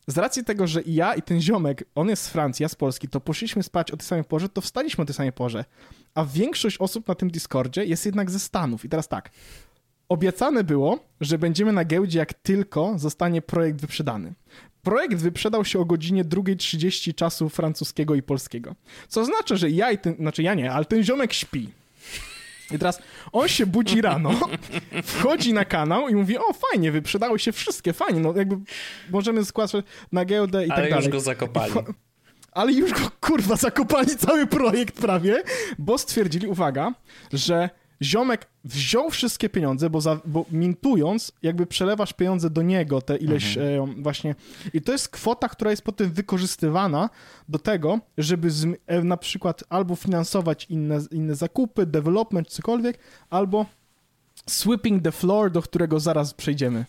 [0.07, 2.74] z racji tego, że i ja i ten ziomek, on jest z Francji, ja z
[2.74, 5.64] Polski, to poszliśmy spać o tej samej porze, to wstaliśmy o tej samej porze.
[6.14, 8.85] A większość osób na tym Discordzie jest jednak ze Stanów.
[8.85, 9.31] I teraz tak,
[10.09, 14.35] obiecane było, że będziemy na giełdzie, jak tylko zostanie projekt wyprzedany.
[14.85, 18.75] Projekt wyprzedał się o godzinie 2.30 czasu francuskiego i polskiego.
[19.09, 21.68] Co oznacza, że ja i ten, znaczy ja nie, ale ten ziomek śpi.
[22.70, 24.31] I teraz on się budzi rano,
[25.05, 28.57] wchodzi na kanał i mówi, o fajnie, wyprzedały się wszystkie, fajnie, no jakby
[29.11, 30.92] możemy składać na giełdę i Ale tak dalej.
[30.92, 31.73] Ale już go zakopali.
[32.53, 35.42] Ale już go, kurwa, zakopali cały projekt prawie,
[35.79, 36.94] bo stwierdzili, uwaga,
[37.33, 37.70] że
[38.02, 43.59] ziomek wziął wszystkie pieniądze, bo, za, bo mintując, jakby przelewasz pieniądze do niego, te ileś
[43.59, 43.90] mhm.
[43.90, 44.35] e, właśnie.
[44.72, 47.11] I to jest kwota, która jest potem wykorzystywana
[47.48, 52.98] do tego, żeby z, e, na przykład albo finansować inne, inne zakupy, development, cokolwiek,
[53.30, 53.66] albo
[54.46, 56.85] Sweeping the floor, do którego zaraz przejdziemy.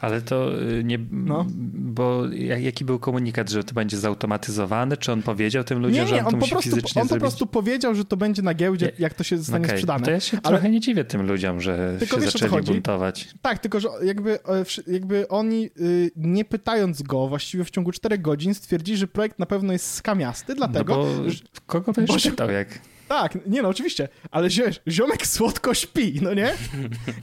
[0.00, 0.98] Ale to y, nie.
[1.10, 1.46] No.
[1.74, 2.22] Bo
[2.58, 4.96] jaki był komunikat, że to będzie zautomatyzowane?
[4.96, 7.08] Czy on powiedział tym ludziom, nie, nie, że on, on to musi prostu, fizycznie On
[7.08, 9.76] po prostu powiedział, że to będzie na giełdzie, jak to się zostanie okay.
[9.76, 10.04] sprzedane.
[10.04, 10.56] To ja się Ale...
[10.56, 13.28] trochę nie dziwię tym ludziom, że tylko się wiesz, zaczęli buntować.
[13.42, 14.38] Tak, tylko że jakby,
[14.86, 19.46] jakby oni y, nie pytając go właściwie w ciągu 4 godzin stwierdzili, że projekt na
[19.46, 20.96] pewno jest skamiasty, dlatego...
[20.96, 21.30] No bo
[21.66, 22.68] kogo będziesz pytał, jak...
[23.10, 24.48] Tak, nie no, oczywiście, ale
[24.88, 26.54] ziomek słodko śpi, no nie?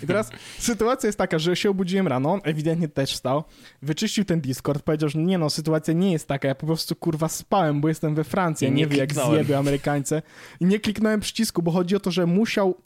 [0.04, 3.44] I teraz sytuacja jest taka, że się obudziłem rano, ewidentnie też wstał,
[3.82, 7.28] wyczyścił ten Discord, powiedział, że nie no, sytuacja nie jest taka, ja po prostu kurwa
[7.28, 10.22] spałem, bo jestem we Francji, a nie, nie wie jak zjeby Amerykańcy.
[10.60, 12.78] I nie kliknąłem przycisku, bo chodzi o to, że musiał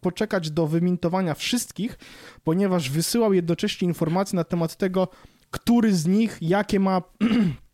[0.00, 1.98] poczekać do wymintowania wszystkich,
[2.44, 5.08] ponieważ wysyłał jednocześnie informacje na temat tego,
[5.50, 7.02] który z nich, jakie ma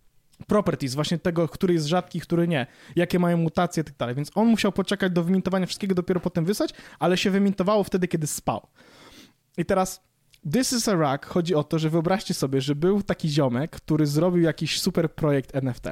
[0.43, 4.15] properties, właśnie tego, który jest rzadki, który nie, jakie mają mutacje i tak dalej.
[4.15, 8.27] Więc on musiał poczekać do wymintowania wszystkiego, dopiero potem wysłać, ale się wymintowało wtedy, kiedy
[8.27, 8.67] spał.
[9.57, 10.13] I teraz
[10.53, 14.07] This is a Rack chodzi o to, że wyobraźcie sobie, że był taki ziomek, który
[14.07, 15.87] zrobił jakiś super projekt NFT.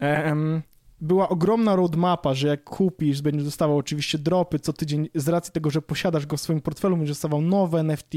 [0.00, 0.62] Um,
[1.00, 5.70] była ogromna roadmapa, że jak kupisz, będziesz dostawał oczywiście dropy co tydzień, z racji tego,
[5.70, 8.12] że posiadasz go w swoim portfelu, będziesz dostawał nowe NFT,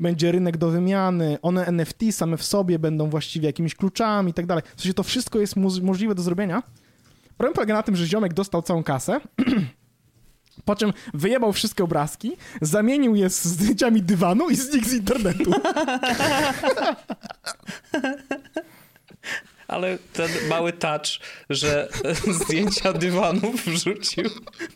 [0.00, 4.46] będzie rynek do wymiany, one NFT same w sobie będą właściwie jakimiś kluczami i tak
[4.46, 4.64] dalej.
[4.76, 6.62] W sensie to wszystko jest możliwe do zrobienia.
[7.36, 9.20] Problem polega na tym, że ziomek dostał całą kasę,
[10.64, 15.52] po czym wyjebał wszystkie obrazki, zamienił je z zdjęciami dywanu i znikł z internetu.
[19.74, 21.06] ale ten mały touch,
[21.50, 21.88] że
[22.40, 24.30] zdjęcia dywanów wrzucił,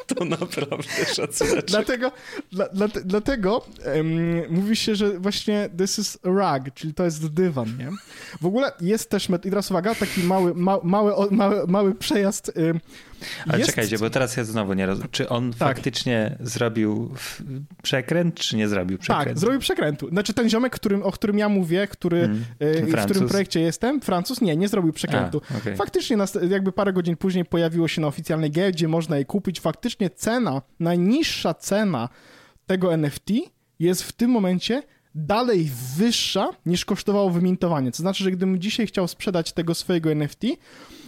[0.06, 1.64] to naprawdę szacunek.
[1.64, 2.12] Dlatego,
[2.52, 7.76] dla, dla, dlatego um, mówi się, że właśnie this is rug, czyli to jest dywan,
[7.78, 7.90] nie?
[8.40, 12.80] W ogóle jest też, i teraz uwaga, taki mały, ma, mały, mały, mały przejazd um,
[13.48, 13.70] ale jest...
[13.70, 15.08] czekajcie, bo teraz ja znowu nie rozumiem.
[15.10, 15.58] Czy on tak.
[15.58, 17.14] faktycznie zrobił
[17.82, 19.28] przekręt, czy nie zrobił przekrętu?
[19.28, 20.08] Tak, zrobił przekrętu.
[20.08, 22.44] Znaczy ten ziomek, którym, o którym ja mówię, który, hmm.
[22.60, 25.40] w którym projekcie jestem, Francuz, nie, nie zrobił przekrętu.
[25.54, 25.76] A, okay.
[25.76, 26.16] Faktycznie
[26.48, 29.60] jakby parę godzin później pojawiło się na oficjalnej giełdzie, można je kupić.
[29.60, 32.08] Faktycznie cena, najniższa cena
[32.66, 33.30] tego NFT
[33.78, 34.82] jest w tym momencie
[35.18, 37.90] dalej wyższa niż kosztowało wymintowanie.
[37.90, 40.42] To znaczy, że gdybym dzisiaj chciał sprzedać tego swojego NFT,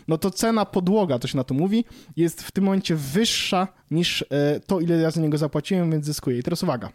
[0.09, 1.85] no to cena podłoga, to się na to mówi,
[2.16, 6.38] jest w tym momencie wyższa niż e, to, ile ja za niego zapłaciłem, więc zyskuję.
[6.38, 6.92] I teraz uwaga.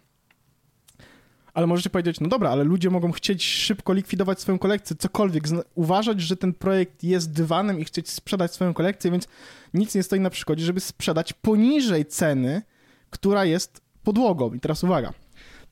[1.54, 5.44] Ale możecie powiedzieć, no dobra, ale ludzie mogą chcieć szybko likwidować swoją kolekcję, cokolwiek,
[5.76, 9.28] uważać, że ten projekt jest dywanem i chcieć sprzedać swoją kolekcję, więc
[9.74, 12.62] nic nie stoi na przeszkodzie, żeby sprzedać poniżej ceny,
[13.10, 14.54] która jest podłogą.
[14.54, 15.14] I teraz uwaga.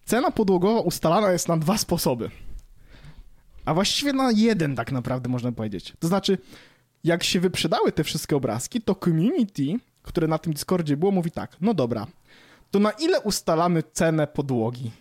[0.05, 2.29] Cena podłogowa ustalana jest na dwa sposoby.
[3.65, 5.93] A właściwie na jeden tak naprawdę można powiedzieć.
[5.99, 6.37] To znaczy,
[7.03, 11.57] jak się wyprzedały te wszystkie obrazki, to community, które na tym Discordzie było, mówi tak,
[11.61, 12.07] no dobra,
[12.71, 14.91] to na ile ustalamy cenę podłogi?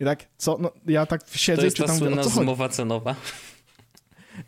[0.00, 0.58] I tak, co?
[0.60, 3.14] No, ja tak siedzę to jest czytam, ta słynna zmowa cenowa.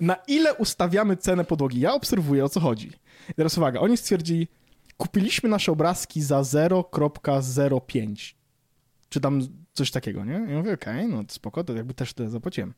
[0.01, 1.81] Na ile ustawiamy cenę podłogi?
[1.81, 2.93] Ja obserwuję, o co chodzi.
[3.29, 4.49] I teraz uwaga, oni stwierdzili,
[4.97, 8.35] kupiliśmy nasze obrazki za 0.05.
[9.11, 9.41] Czy tam
[9.73, 10.33] coś takiego, nie?
[10.33, 12.75] Ja mówię, okej, no to spoko, to jakby też tyle zapłaciłem.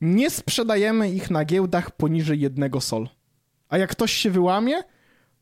[0.00, 3.08] Nie sprzedajemy ich na giełdach poniżej jednego sol.
[3.68, 4.82] A jak ktoś się wyłamie,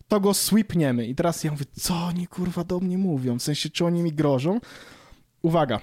[0.09, 1.07] to go sweepniemy.
[1.07, 3.39] I teraz ja mówię, co oni kurwa do mnie mówią?
[3.39, 4.61] W sensie, czy oni mi grożą?
[5.43, 5.81] Uwaga,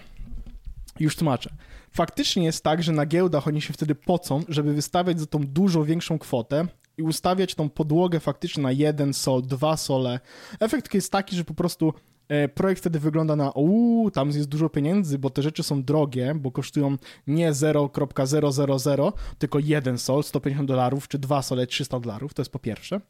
[0.99, 1.49] już tłumaczę.
[1.91, 5.86] Faktycznie jest tak, że na giełdach oni się wtedy pocą, żeby wystawiać za tą dużo
[5.86, 10.19] większą kwotę i ustawiać tą podłogę faktycznie na jeden sol, dwa sole.
[10.60, 11.93] Efekt jest taki, że po prostu
[12.53, 16.51] projekt wtedy wygląda na uuu, tam jest dużo pieniędzy, bo te rzeczy są drogie, bo
[16.51, 22.51] kosztują nie 0.000, tylko jeden sol, 150 dolarów, czy dwa sole, 300 dolarów, to jest
[22.51, 23.01] po pierwsze.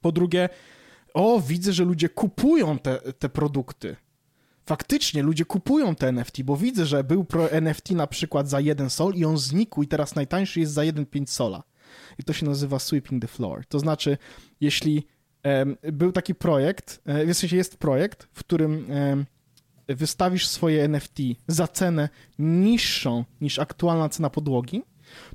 [0.00, 0.48] Po drugie,
[1.14, 3.96] o, widzę, że ludzie kupują te, te produkty.
[4.66, 8.90] Faktycznie ludzie kupują te NFT, bo widzę, że był pro NFT na przykład za jeden
[8.90, 11.62] sol i on znikł i teraz najtańszy jest za 1,5 sola.
[12.18, 13.66] I to się nazywa sweeping the floor.
[13.66, 14.18] To znaczy,
[14.60, 15.06] jeśli
[15.92, 18.86] był taki projekt, e, w sensie jest projekt, w którym
[19.88, 22.08] wystawisz swoje NFT za cenę
[22.38, 24.82] niższą niż aktualna cena podłogi,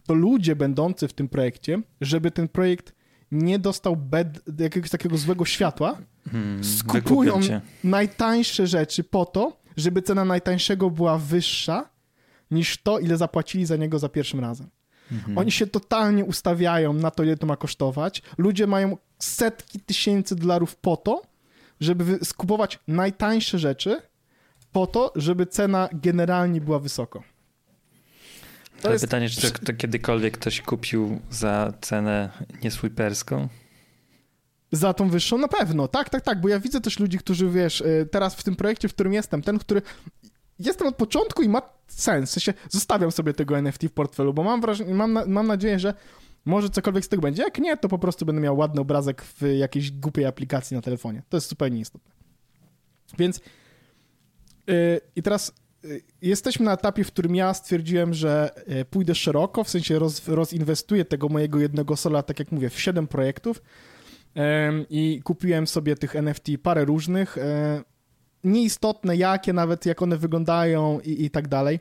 [0.07, 2.93] to ludzie będący w tym projekcie, żeby ten projekt
[3.31, 5.97] nie dostał bed, jakiegoś takiego złego światła,
[6.31, 7.39] Hmm, skupują
[7.83, 11.89] najtańsze rzeczy po to, żeby cena najtańszego była wyższa
[12.51, 14.69] niż to, ile zapłacili za niego za pierwszym razem.
[15.11, 15.37] Mhm.
[15.37, 18.21] Oni się totalnie ustawiają na to, ile to ma kosztować.
[18.37, 21.21] Ludzie mają setki tysięcy dolarów po to,
[21.79, 24.01] żeby skupować najtańsze rzeczy,
[24.71, 27.23] po to, żeby cena generalnie była wysoko.
[28.81, 32.29] To Ale jest pytanie, czy to, to kiedykolwiek ktoś kupił za cenę
[32.63, 33.47] niesweeperską?
[34.71, 35.37] Za tą wyższą?
[35.37, 38.43] Na pewno, tak, tak, tak, bo ja widzę też ludzi, którzy, wiesz, y, teraz w
[38.43, 39.81] tym projekcie, w którym jestem, ten, który
[40.59, 44.43] jestem od początku i ma sens, w sensie zostawiam sobie tego NFT w portfelu, bo
[44.43, 45.93] mam wrażenie, mam, na, mam nadzieję, że
[46.45, 49.41] może cokolwiek z tego będzie, jak nie, to po prostu będę miał ładny obrazek w
[49.57, 51.23] jakiejś głupiej aplikacji na telefonie.
[51.29, 52.11] To jest zupełnie istotne.
[53.17, 53.37] Więc
[54.69, 55.53] y, i teraz
[55.85, 60.27] y, jesteśmy na etapie, w którym ja stwierdziłem, że y, pójdę szeroko, w sensie roz,
[60.27, 63.61] rozinwestuję tego mojego jednego sola, tak jak mówię, w 7 projektów,
[64.89, 67.83] i kupiłem sobie tych NFT parę różnych, e,
[68.43, 71.79] nieistotne jakie, nawet jak one wyglądają i, i tak dalej.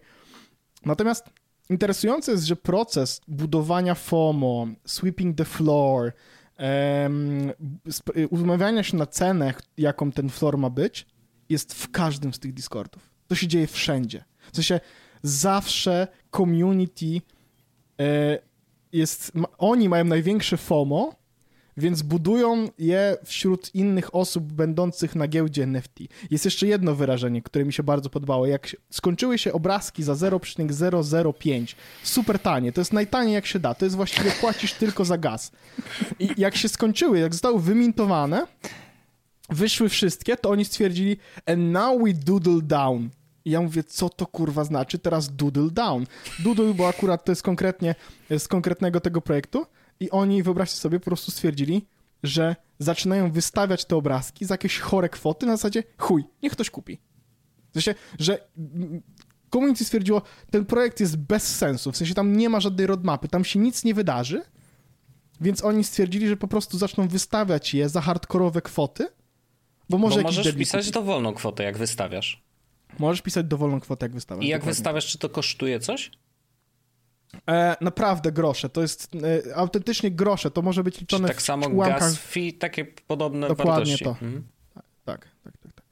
[0.85, 1.25] Natomiast
[1.71, 6.13] interesujące jest, że proces budowania FOMO, sweeping the floor,
[7.99, 11.07] sp- umawiania się na cenę, jaką ten floor ma być,
[11.49, 13.11] jest w każdym z tych Discordów.
[13.27, 14.25] To się dzieje wszędzie.
[14.53, 14.81] W sensie
[15.23, 17.21] zawsze community
[18.01, 18.39] e,
[18.93, 21.15] jest, ma, oni mają największe FOMO,
[21.77, 25.99] więc budują je wśród innych osób będących na giełdzie NFT.
[26.31, 28.47] Jest jeszcze jedno wyrażenie, które mi się bardzo podobało.
[28.47, 33.85] Jak skończyły się obrazki za 0,005, super tanie, to jest najtaniej jak się da, to
[33.85, 35.53] jest właściwie płacisz tylko za gaz.
[36.19, 38.47] I jak się skończyły, jak zostały wymintowane,
[39.51, 43.11] wyszły wszystkie, to oni stwierdzili and now we doodle down.
[43.45, 46.07] I ja mówię, co to kurwa znaczy teraz doodle down?
[46.39, 47.95] Doodle, bo akurat to jest konkretnie
[48.39, 49.67] z konkretnego tego projektu
[50.03, 51.87] i oni, wyobraźcie sobie, po prostu stwierdzili,
[52.23, 56.99] że zaczynają wystawiać te obrazki za jakieś chore kwoty na zasadzie chuj, niech ktoś kupi.
[57.71, 59.03] W sensie, że mm,
[59.53, 63.45] community stwierdziło, ten projekt jest bez sensu, w sensie tam nie ma żadnej roadmapy, tam
[63.45, 64.43] się nic nie wydarzy,
[65.41, 69.09] więc oni stwierdzili, że po prostu zaczną wystawiać je za hardkorowe kwoty,
[69.91, 70.93] bo może Bo możesz pisać kupi.
[70.95, 72.43] dowolną kwotę, jak wystawiasz.
[72.99, 74.45] Możesz pisać dowolną kwotę, jak wystawiasz.
[74.45, 74.75] I jak dokładnie.
[74.75, 76.11] wystawiasz, czy to kosztuje coś?
[77.49, 79.09] E, naprawdę grosze, to jest
[79.49, 82.01] e, autentycznie grosze, to może być liczone tak w samo ułamkach...
[82.01, 84.05] gas fee, takie podobne Dokładnie wartości?
[84.05, 84.11] to.
[84.11, 84.47] Mhm.
[84.75, 85.73] Tak, tak, tak.
[85.73, 85.85] tak.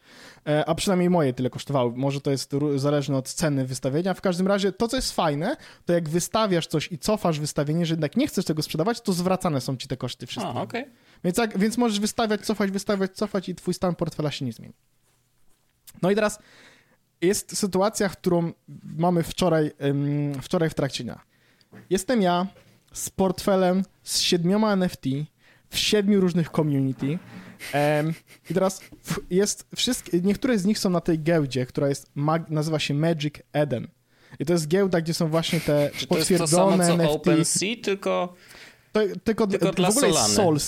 [0.48, 1.92] E, A przynajmniej moje tyle kosztowały.
[1.96, 4.14] Może to jest zależne od ceny wystawienia.
[4.14, 7.92] W każdym razie to, co jest fajne, to jak wystawiasz coś i cofasz wystawienie, że
[7.92, 10.53] jednak nie chcesz tego sprzedawać, to zwracane są ci te koszty wszystkie.
[10.53, 10.85] A, okej.
[11.24, 14.74] Więc, jak, więc możesz wystawiać, cofać, wystawiać, cofać i twój stan portfela się nie zmieni.
[16.03, 16.38] No i teraz
[17.20, 18.53] jest sytuacja, którą
[18.98, 19.70] mamy wczoraj,
[20.42, 21.29] wczoraj w trakcie dnia.
[21.90, 22.46] Jestem ja
[22.92, 25.04] z portfelem z siedmioma NFT
[25.70, 27.18] w siedmiu różnych community.
[27.72, 28.14] Em,
[28.50, 32.50] I teraz w- jest wszystkie, niektóre z nich są na tej giełdzie, która jest, mag,
[32.50, 33.88] nazywa się Magic Eden.
[34.38, 36.92] I to jest giełda, gdzie są właśnie te Czy to jest to samo potwierdzone co
[36.94, 37.14] NFT.
[37.16, 38.35] OpenSea, tylko...
[38.92, 40.59] To, tylko, Tylko w dla ogóle jest Solany.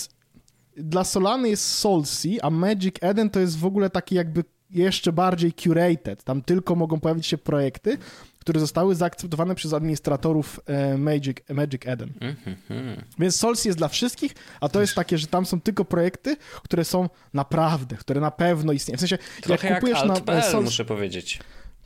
[0.77, 5.53] Dla Solany jest Soulsea, a Magic Eden to jest w ogóle taki jakby jeszcze bardziej
[5.53, 6.23] curated.
[6.23, 7.97] Tam tylko mogą pojawić się projekty,
[8.43, 12.09] które zostały zaakceptowane przez administratorów e, Magic, Magic Eden.
[12.09, 13.03] Mm-hmm.
[13.19, 16.85] Więc Sols jest dla wszystkich, a to jest takie, że tam są tylko projekty, które
[16.85, 18.97] są naprawdę, które na pewno istnieją.
[18.97, 20.65] W sensie, Trochę jak kupujesz jak na Sols...
[20.65, 21.39] muszę powiedzieć.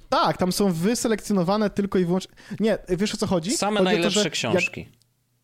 [0.09, 2.33] Tak, tam są wyselekcjonowane tylko i wyłącznie...
[2.59, 3.51] Nie, wiesz o co chodzi?
[3.57, 4.81] Same chodzi najlepsze to, książki.
[4.81, 4.89] Jak,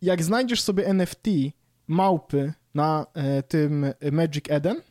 [0.01, 1.27] jak, znajdziesz sobie NFT
[1.87, 4.81] małpy na e, tym Magic Eden,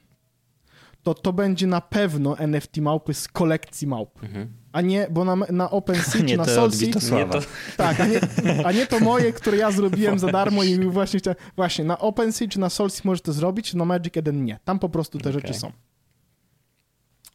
[1.03, 4.23] to to będzie na pewno NFT małpy z kolekcji małp.
[4.23, 4.62] Mhm.
[4.73, 6.87] A nie, bo na, na OpenSea czy na Solsi...
[6.87, 7.41] Nie to...
[7.77, 8.21] Tak, a nie,
[8.65, 11.37] a nie to moje, które ja zrobiłem za darmo i właśnie chciałem...
[11.57, 14.59] Właśnie, na OpenSea czy na Solsi możesz to zrobić, na Magic Eden nie.
[14.65, 15.33] Tam po prostu te okay.
[15.33, 15.73] rzeczy są.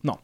[0.04, 0.18] No,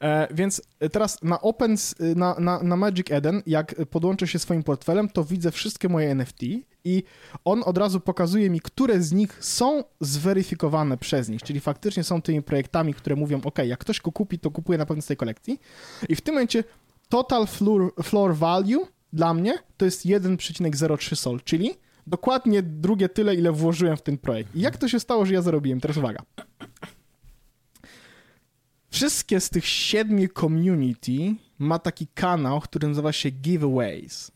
[0.00, 1.76] e, więc teraz na Open,
[2.16, 6.42] na, na, na Magic Eden, jak podłączę się swoim portfelem, to widzę wszystkie moje NFT
[6.84, 7.02] i
[7.44, 12.22] on od razu pokazuje mi, które z nich są zweryfikowane przez nich, czyli faktycznie są
[12.22, 15.16] tymi projektami, które mówią, ok, jak ktoś go kupi, to kupuje na pewno z tej
[15.16, 15.60] kolekcji.
[16.08, 16.64] I w tym momencie
[17.08, 21.70] total floor, floor value dla mnie to jest 1,03 sol, czyli
[22.06, 24.56] dokładnie drugie tyle, ile włożyłem w ten projekt.
[24.56, 25.80] I jak to się stało, że ja zarobiłem?
[25.80, 26.20] Teraz uwaga.
[28.94, 34.30] Wszystkie z tych siedmiu community ma taki kanał, który nazywa się Giveaways.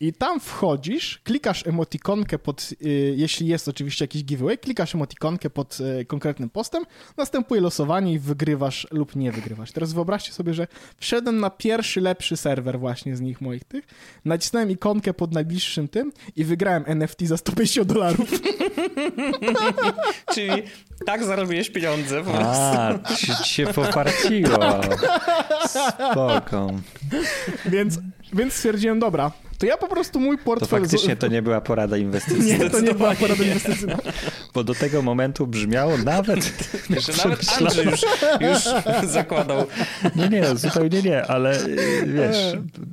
[0.00, 5.78] I tam wchodzisz, klikasz emotikonkę pod, y, jeśli jest oczywiście jakiś giveaway, klikasz emotikonkę pod
[5.80, 6.84] y, konkretnym postem,
[7.16, 9.72] następuje losowanie i wygrywasz lub nie wygrywasz.
[9.72, 10.66] Teraz wyobraźcie sobie, że
[10.98, 13.84] wszedłem na pierwszy lepszy serwer właśnie z nich moich tych,
[14.24, 18.30] nacisnąłem ikonkę pod najbliższym tym i wygrałem NFT za 150 dolarów.
[20.34, 20.62] Czyli
[21.06, 22.78] tak zarobiłeś pieniądze po prostu.
[22.78, 24.80] A, ci się poparciło.
[25.66, 26.70] Spoko.
[27.66, 27.98] Więc,
[28.32, 30.68] więc stwierdziłem, dobra, to ja po prostu mój portfel...
[30.68, 32.64] To faktycznie to nie była porada inwestycyjna.
[32.64, 33.98] Nie, to nie była porada inwestycyjna.
[34.54, 36.44] Bo do tego momentu brzmiało nawet...
[37.06, 38.00] Że nawet Andrzej już,
[38.40, 38.58] już
[39.10, 39.66] zakładał.
[40.16, 41.58] Nie, nie, zupełnie nie, ale
[42.06, 42.36] wiesz,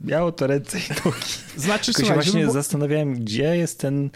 [0.03, 1.17] miało to ręce i nogi.
[1.57, 2.51] Znaczy, Tylko się właśnie bo...
[2.51, 4.09] zastanawiałem, gdzie jest ten,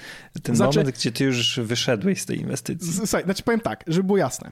[0.44, 0.80] ten znaczy...
[0.80, 2.94] moment, gdzie ty już wyszedłeś z tej inwestycji.
[2.94, 4.52] Słuchaj, znaczy powiem tak, żeby było jasne.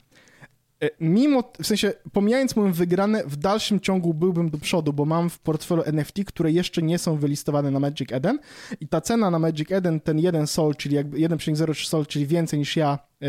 [0.83, 5.29] E, mimo, w sensie, pomijając moją wygrane, w dalszym ciągu byłbym do przodu, bo mam
[5.29, 8.39] w portfelu NFT, które jeszcze nie są wylistowane na Magic Eden
[8.79, 12.59] i ta cena na Magic Eden, ten 1 sol, czyli jakby 1,03 sol, czyli więcej
[12.59, 13.27] niż ja e,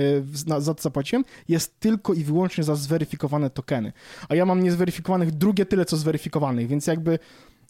[0.60, 3.92] za to zapłaciłem, jest tylko i wyłącznie za zweryfikowane tokeny.
[4.28, 7.18] A ja mam niezweryfikowanych drugie tyle, co zweryfikowanych, więc jakby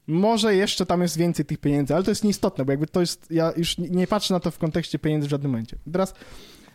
[0.07, 3.31] może jeszcze tam jest więcej tych pieniędzy, ale to jest nieistotne, bo jakby to jest,
[3.31, 5.77] ja już nie patrzę na to w kontekście pieniędzy w żadnym momencie.
[5.93, 6.15] Teraz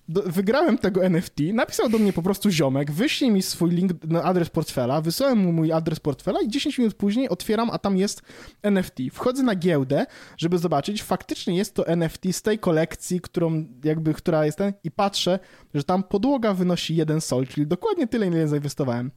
[0.09, 4.23] do, wygrałem tego NFT, napisał do mnie po prostu ziomek, wyślij mi swój link na
[4.23, 8.21] adres portfela, wysłałem mu mój adres portfela i 10 minut później otwieram, a tam jest
[8.61, 8.95] NFT.
[9.13, 10.05] Wchodzę na giełdę,
[10.37, 14.91] żeby zobaczyć, faktycznie jest to NFT z tej kolekcji, którą jakby, która jest ten i
[14.91, 15.39] patrzę,
[15.73, 19.11] że tam podłoga wynosi jeden sol, czyli dokładnie tyle, ile zainwestowałem.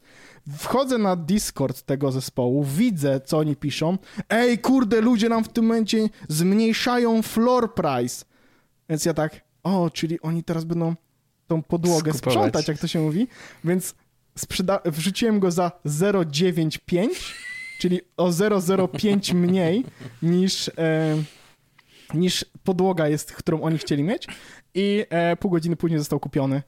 [0.59, 3.99] Wchodzę na Discord tego zespołu, widzę, co oni piszą.
[4.31, 8.25] Ej, kurde, ludzie nam w tym momencie zmniejszają floor price.
[8.89, 10.95] Więc ja tak, o, czyli oni teraz będą
[11.47, 12.35] tą podłogę Skupować.
[12.35, 13.29] sprzątać, jak to się mówi,
[13.65, 13.95] więc
[14.39, 17.35] sprzeda- wrzuciłem go za 0,95,
[17.81, 19.85] czyli o 0,05 mniej
[20.23, 21.17] niż, e,
[22.15, 24.27] niż podłoga jest, którą oni chcieli mieć
[24.75, 26.63] i e, pół godziny później został kupiony.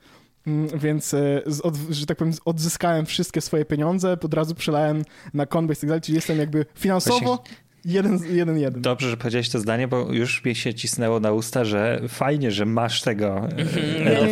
[0.46, 5.04] Mm, więc, e, od, że tak powiem, odzyskałem wszystkie swoje pieniądze, od razu przelałem
[5.34, 7.42] na Coinbase i tak dalej, czyli jestem jakby finansowo
[7.84, 8.82] Jeden, jeden, jeden.
[8.82, 12.66] Dobrze, że powiedziałeś to zdanie, bo już mi się cisnęło na usta, że fajnie, że
[12.66, 13.48] masz tego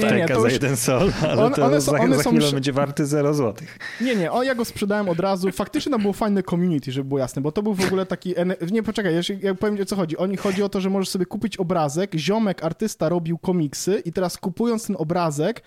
[0.02, 2.52] NFT za jeden sol, ale on, to one za, one za chwilę są...
[2.52, 3.78] będzie warty 0 złotych.
[4.00, 5.52] Nie, nie, o, ja go sprzedałem od razu.
[5.52, 8.34] Faktycznie to było fajne community, żeby było jasne, bo to był w ogóle taki...
[8.70, 10.16] Nie, poczekaj, ja powiem o co chodzi.
[10.16, 14.36] Oni, chodzi o to, że możesz sobie kupić obrazek, ziomek, artysta robił komiksy i teraz
[14.36, 15.62] kupując ten obrazek,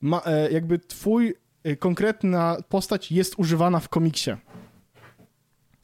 [0.00, 4.30] ma, e, jakby twój e, konkretna postać jest używana w komiksie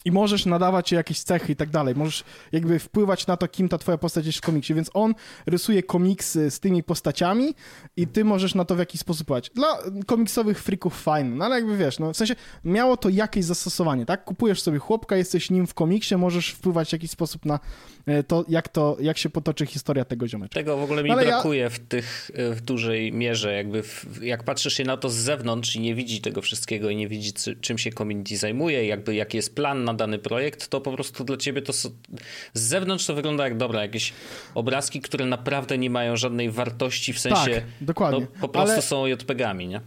[0.05, 1.95] i możesz nadawać jakieś cechy i tak dalej.
[1.95, 5.15] Możesz jakby wpływać na to, kim ta twoja postać jest w komiksie, więc on
[5.47, 7.55] rysuje komiksy z tymi postaciami
[7.97, 9.51] i ty możesz na to w jakiś sposób wpływać.
[9.55, 14.07] Dla komiksowych freaków fajne, no ale jakby wiesz, no w sensie miało to jakieś zastosowanie,
[14.07, 14.25] tak?
[14.25, 17.61] Kupujesz sobie chłopka, jesteś nim w komiksie, możesz wpływać w jakiś sposób na
[18.27, 20.55] to, jak to, jak się potoczy historia tego ziomeczka.
[20.55, 21.71] Tego w ogóle mi ale brakuje ja...
[21.71, 25.77] w tych, e, w dużej mierze, jakby w, jak patrzysz się na to z zewnątrz
[25.77, 29.55] i nie widzi tego wszystkiego i nie widzi czym się community zajmuje, jakby jaki jest
[29.55, 31.89] plan na dany projekt, to po prostu dla ciebie to z
[32.55, 34.13] zewnątrz to wygląda jak dobra, jakieś
[34.55, 37.55] obrazki, które naprawdę nie mają żadnej wartości w sensie.
[37.55, 38.21] Tak, dokładnie.
[38.21, 38.83] No, po prostu Ale...
[38.83, 39.81] są JPG-ami, nie?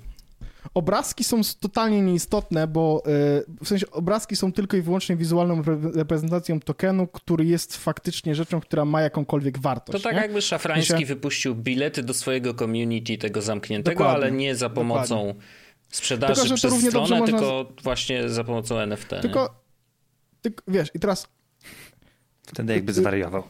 [0.74, 5.62] Obrazki są totalnie nieistotne, bo yy, w sensie obrazki są tylko i wyłącznie wizualną
[5.96, 10.04] reprezentacją tokenu, który jest faktycznie rzeczą, która ma jakąkolwiek wartość.
[10.04, 10.22] To tak nie?
[10.22, 14.16] jakby Szafrański wypuścił bilety do swojego community tego zamkniętego, Dokładnie.
[14.16, 15.64] ale nie za pomocą Dokładnie
[15.96, 17.26] sprzedaży tylko, przez stronę, można...
[17.26, 19.10] tylko właśnie za pomocą NFT.
[19.22, 19.62] Tylko,
[20.42, 21.28] tylko, wiesz, i teraz...
[22.48, 23.44] Wtedy jakby zwariował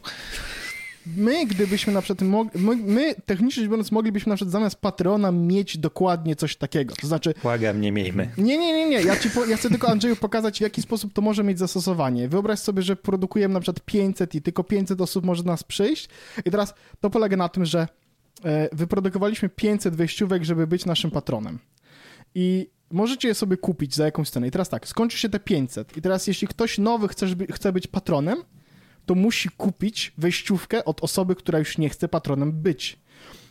[1.06, 5.32] my, gdybyśmy na przykład, mogli, my, my, technicznie rzecz biorąc, moglibyśmy na przykład zamiast Patrona
[5.32, 6.94] mieć dokładnie coś takiego.
[7.00, 7.34] To znaczy...
[7.42, 8.30] Błagam, nie miejmy.
[8.38, 9.02] Nie, nie, nie, nie.
[9.02, 12.28] Ja, ci po, ja chcę tylko Andrzeju pokazać, w jaki sposób to może mieć zastosowanie.
[12.28, 16.08] Wyobraź sobie, że produkujemy na przykład 500 i tylko 500 osób może do nas przyjść
[16.44, 17.88] i teraz to polega na tym, że
[18.44, 21.58] e, wyprodukowaliśmy 500 wejściówek, żeby być naszym patronem.
[22.34, 24.48] I możecie je sobie kupić za jakąś cenę.
[24.48, 27.86] I teraz tak, skończy się te 500 i teraz jeśli ktoś nowy chce, chce być
[27.86, 28.38] patronem,
[29.06, 33.04] to musi kupić wejściówkę od osoby, która już nie chce patronem być.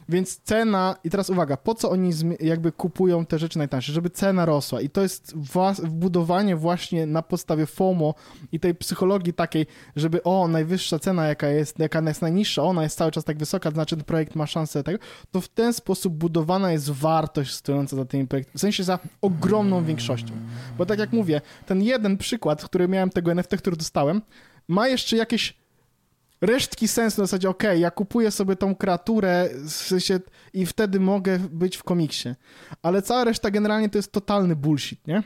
[0.10, 3.94] Więc cena, i teraz uwaga, po co oni jakby kupują te rzeczy najtańsze?
[3.94, 4.82] Żeby cena rosła.
[4.82, 5.36] I to jest
[5.84, 8.16] wbudowanie właśnie na podstawie FOMO
[8.52, 12.98] i tej psychologii takiej, żeby o, najwyższa cena, jaka jest, jaka jest najniższa, ona jest
[12.98, 15.00] cały czas tak wysoka, znaczy ten projekt ma szansę tego,
[15.32, 19.84] to w ten sposób budowana jest wartość stojąca za tymi projektami, w sensie za ogromną
[19.84, 20.34] większością.
[20.78, 24.22] Bo tak jak mówię, ten jeden przykład, który miałem tego NFT, który dostałem,
[24.68, 25.58] ma jeszcze jakieś
[26.42, 30.20] resztki sensu na zasadzie, ok, ja kupuję sobie tą kreaturę w sensie,
[30.54, 32.30] i wtedy mogę być w komiksie.
[32.82, 35.24] Ale cała reszta generalnie to jest totalny bullshit, nie?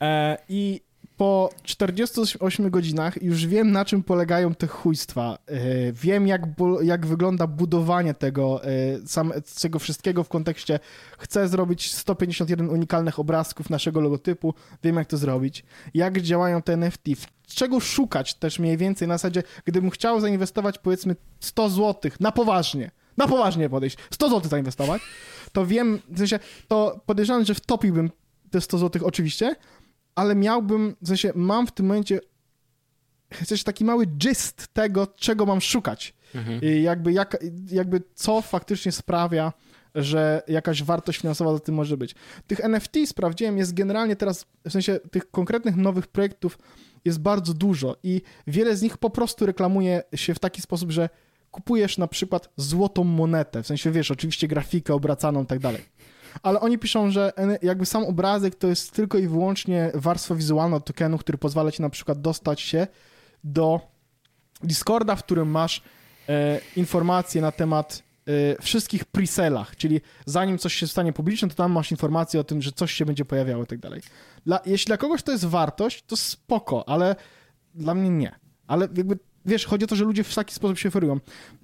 [0.00, 0.80] E, I
[1.20, 5.38] po 48 godzinach już wiem, na czym polegają te chujstwa.
[5.46, 6.42] E, wiem, jak,
[6.82, 8.68] jak wygląda budowanie tego, e,
[9.06, 10.80] sam, tego wszystkiego w kontekście
[11.18, 15.64] chcę zrobić 151 unikalnych obrazków naszego logotypu, wiem, jak to zrobić.
[15.94, 17.04] Jak działają te NFT,
[17.46, 22.90] czego szukać też mniej więcej na zasadzie, gdybym chciał zainwestować powiedzmy 100 zł na poważnie,
[23.16, 25.02] na poważnie podejść, 100 zł zainwestować,
[25.52, 28.10] to wiem, w sensie, to podejrzewam, że wtopiłbym
[28.50, 29.56] te 100 zł oczywiście,
[30.20, 32.20] ale miałbym, w sensie mam w tym momencie
[33.32, 36.14] chcesz taki mały gist tego, czego mam szukać.
[36.34, 36.60] Mhm.
[36.62, 37.36] I jakby, jak,
[37.70, 39.52] jakby co faktycznie sprawia,
[39.94, 42.14] że jakaś wartość finansowa za tym może być.
[42.46, 46.58] Tych NFT sprawdziłem, jest generalnie teraz, w sensie tych konkretnych nowych projektów
[47.04, 51.08] jest bardzo dużo i wiele z nich po prostu reklamuje się w taki sposób, że
[51.50, 55.82] kupujesz na przykład złotą monetę, w sensie wiesz, oczywiście grafikę obracaną i tak dalej
[56.42, 60.84] ale oni piszą, że jakby sam obrazek to jest tylko i wyłącznie warstwa wizualna od
[60.84, 62.86] tokenu, który pozwala ci na przykład dostać się
[63.44, 63.80] do
[64.62, 65.82] Discorda, w którym masz
[66.28, 71.72] e, informacje na temat e, wszystkich preselach, czyli zanim coś się stanie publiczne, to tam
[71.72, 74.00] masz informacje o tym, że coś się będzie pojawiało i tak dalej.
[74.66, 77.16] Jeśli dla kogoś to jest wartość, to spoko, ale
[77.74, 78.34] dla mnie nie.
[78.66, 81.20] Ale jakby wiesz, chodzi o to, że ludzie w taki sposób się oferują.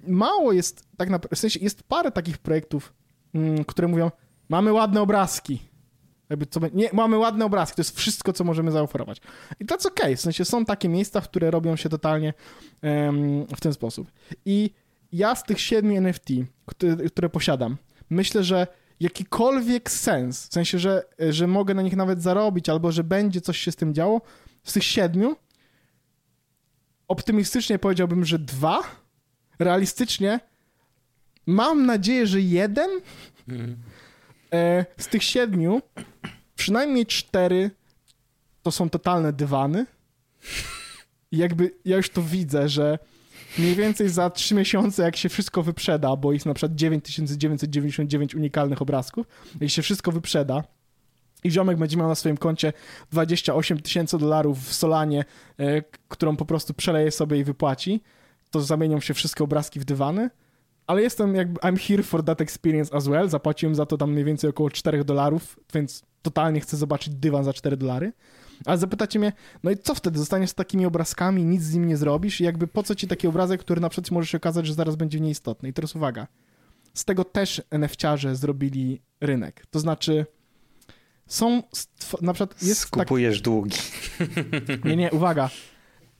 [0.07, 2.93] Mało jest, tak naprawdę, w sensie jest parę takich projektów,
[3.33, 4.11] mm, które mówią,
[4.49, 5.59] Mamy ładne obrazki.
[6.29, 9.21] Jakby co, nie, mamy ładne obrazki, to jest wszystko, co możemy zaoferować.
[9.59, 10.15] I to jest okej, okay.
[10.15, 12.33] w sensie są takie miejsca, które robią się totalnie
[12.83, 14.11] um, w ten sposób.
[14.45, 14.69] I
[15.11, 16.29] ja z tych siedmiu NFT,
[16.65, 17.77] które, które posiadam,
[18.09, 18.67] myślę, że
[18.99, 23.57] jakikolwiek sens, w sensie, że, że mogę na nich nawet zarobić, albo że będzie coś
[23.57, 24.21] się z tym działo,
[24.63, 25.35] z tych siedmiu,
[27.07, 28.79] optymistycznie powiedziałbym, że dwa,
[29.59, 30.39] realistycznie
[31.45, 32.89] mam nadzieję, że jeden,
[33.47, 33.77] mm.
[34.53, 35.81] E, z tych siedmiu,
[36.55, 37.71] przynajmniej cztery
[38.63, 39.85] to są totalne dywany.
[41.31, 42.99] I jakby ja już to widzę, że
[43.57, 48.81] mniej więcej za trzy miesiące, jak się wszystko wyprzeda, bo jest na przykład 9999 unikalnych
[48.81, 49.27] obrazków,
[49.61, 50.63] jak się wszystko wyprzeda,
[51.43, 52.73] i ziomek będzie miał na swoim koncie
[53.11, 55.25] 28 tysięcy dolarów w Solanie,
[55.59, 58.01] e, którą po prostu przeleje sobie i wypłaci,
[58.51, 60.29] to zamienią się wszystkie obrazki w dywany
[60.87, 63.29] ale jestem jakby, I'm here for that experience as well.
[63.29, 67.53] Zapłaciłem za to tam mniej więcej około 4 dolarów, więc totalnie chcę zobaczyć dywan za
[67.53, 68.13] 4 dolary.
[68.65, 69.33] Ale zapytacie mnie,
[69.63, 70.19] no i co wtedy?
[70.19, 73.27] Zostaniesz z takimi obrazkami, nic z nim nie zrobisz i jakby po co ci taki
[73.27, 75.69] obrazek, który na przykład może się okazać, że zaraz będzie nieistotny.
[75.69, 76.27] I teraz uwaga,
[76.93, 79.65] z tego też NFT-ciarze zrobili rynek.
[79.69, 80.25] To znaczy
[81.27, 81.63] są,
[82.21, 83.43] na przykład jest Skupujesz tak...
[83.43, 83.77] długi.
[84.85, 85.49] Nie, nie, uwaga.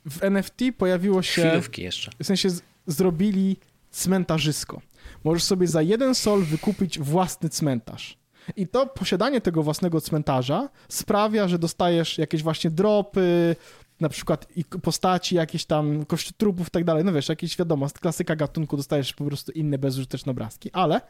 [0.09, 1.41] W NFT pojawiło się...
[1.41, 2.11] Chwilówki jeszcze.
[2.23, 2.61] W sensie z...
[2.87, 3.57] zrobili
[3.97, 4.81] cmentarzysko.
[5.23, 8.17] Możesz sobie za jeden sol wykupić własny cmentarz.
[8.55, 13.55] I to posiadanie tego własnego cmentarza sprawia, że dostajesz jakieś właśnie dropy,
[13.99, 14.47] na przykład
[14.81, 17.03] postaci, jakieś tam kości trupów i tak dalej.
[17.03, 21.01] No wiesz, jakieś wiadomo, klasyka gatunku dostajesz po prostu inne bezużyteczne obrazki, ale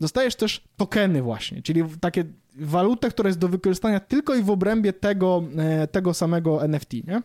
[0.00, 2.24] dostajesz też tokeny właśnie, czyli takie
[2.58, 7.22] walutę, która jest do wykorzystania tylko i w obrębie tego, e, tego samego NFT, nie?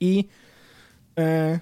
[0.00, 0.28] I
[1.18, 1.60] e,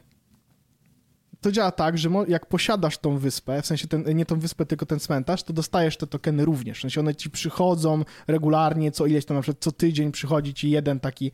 [1.47, 4.87] to działa tak, że jak posiadasz tą wyspę, w sensie ten, nie tą wyspę, tylko
[4.87, 6.79] ten cmentarz, to dostajesz te tokeny również.
[6.79, 10.71] W sensie one ci przychodzą regularnie, co ileś tam na przykład co tydzień przychodzi ci
[10.71, 11.33] jeden taki.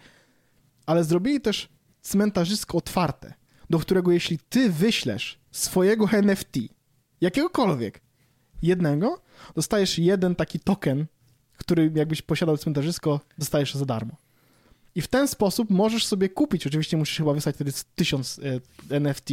[0.87, 1.69] Ale zrobili też
[2.01, 3.35] cmentarzysko otwarte,
[3.71, 6.57] do którego jeśli ty wyślesz swojego NFT,
[7.21, 8.01] jakiegokolwiek,
[8.63, 9.23] jednego,
[9.55, 11.07] dostajesz jeden taki token
[11.63, 14.17] który jakbyś posiadał cmentarzysko, dostajesz za darmo.
[14.95, 18.39] I w ten sposób możesz sobie kupić, oczywiście musisz chyba wysłać wtedy 1000
[18.91, 19.31] e, NFT,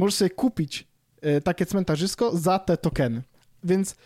[0.00, 0.88] możesz sobie kupić
[1.22, 3.22] e, takie cmentarzysko za te tokeny.
[3.64, 3.96] Więc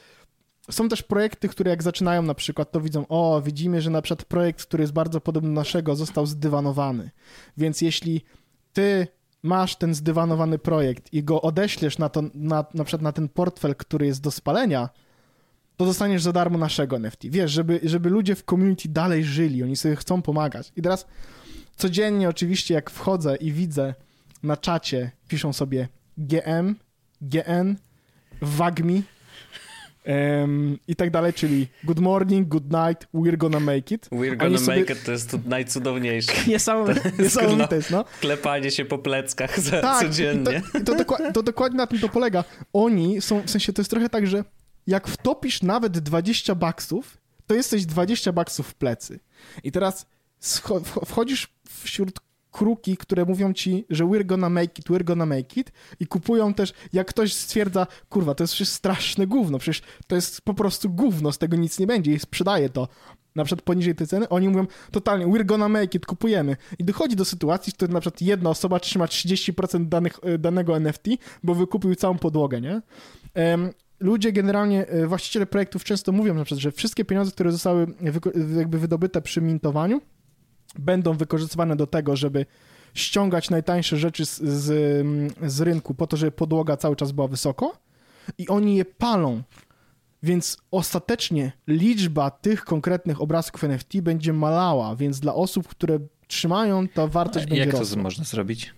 [0.71, 4.29] są też projekty, które jak zaczynają na przykład, to widzą, o, widzimy, że na przykład
[4.29, 7.11] projekt, który jest bardzo podobny do naszego, został zdywanowany.
[7.57, 8.25] Więc jeśli
[8.73, 9.07] ty
[9.43, 13.77] masz ten zdywanowany projekt i go odeślesz na, to, na, na przykład na ten portfel,
[13.77, 14.89] który jest do spalenia,
[15.77, 17.23] to dostaniesz za darmo naszego NFT.
[17.25, 20.73] Wiesz, żeby, żeby ludzie w community dalej żyli, oni sobie chcą pomagać.
[20.77, 21.07] I teraz
[21.77, 23.95] codziennie oczywiście jak wchodzę i widzę
[24.45, 25.89] na czacie, piszą sobie
[26.19, 26.75] GM,
[27.21, 27.77] GN,
[28.43, 29.03] WAGMI
[30.07, 34.09] um, i tak dalej, czyli good morning, good night, we're gonna make it.
[34.11, 34.79] We're gonna sobie...
[34.79, 36.33] make it to jest najcudowniejsze.
[36.47, 38.05] Niesamowite, niesamowite jest, no.
[38.21, 40.63] Klepanie się po pleckach za, tak, codziennie.
[40.73, 42.45] To, to, to, to dokładnie na tym to polega.
[42.73, 44.45] Oni są, w sensie to jest trochę tak, że
[44.87, 49.21] jak wtopisz nawet 20 baksów, to jesteś 20 baksów w plecy.
[49.63, 50.07] I teraz
[51.07, 52.21] wchodzisz wśród
[52.55, 56.55] kruki, które mówią ci, że we're gonna make it, we're gonna make it i kupują
[56.55, 60.91] też, jak ktoś stwierdza, kurwa, to jest przecież straszne gówno, przecież to jest po prostu
[60.91, 62.89] gówno, z tego nic nie będzie i sprzedaje to
[63.37, 66.57] na przykład poniżej tej ceny, oni mówią totalnie, we're gonna make it, kupujemy.
[66.79, 70.77] I dochodzi do sytuacji, w której na przykład jedna osoba trzyma 30% danych, e, danego
[70.77, 71.07] NFT,
[71.43, 72.83] bo wykupił całą podłogę, nie?
[74.01, 77.87] ludzie generalnie, e, właściciele projektów często mówią na przykład, że wszystkie pieniądze, które zostały
[78.57, 80.01] jakby wydobyte przy mintowaniu,
[80.79, 82.47] będą wykorzystywane do tego, żeby
[82.95, 84.67] ściągać najtańsze rzeczy z, z,
[85.47, 87.79] z rynku po to, żeby podłoga cały czas była wysoko
[88.39, 89.43] i oni je palą.
[90.23, 97.07] Więc ostatecznie liczba tych konkretnych obrazków NFT będzie malała, więc dla osób, które trzymają, ta
[97.07, 97.97] wartość A będzie Jak rosła.
[97.97, 98.75] to można zrobić?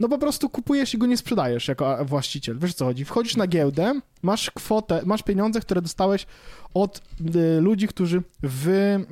[0.00, 2.58] No po prostu kupujesz i go nie sprzedajesz jako właściciel.
[2.58, 3.04] Wiesz co chodzi?
[3.04, 6.26] Wchodzisz na giełdę, masz kwotę, masz pieniądze, które dostałeś
[6.74, 7.02] od
[7.36, 9.06] y, ludzi, którzy wy,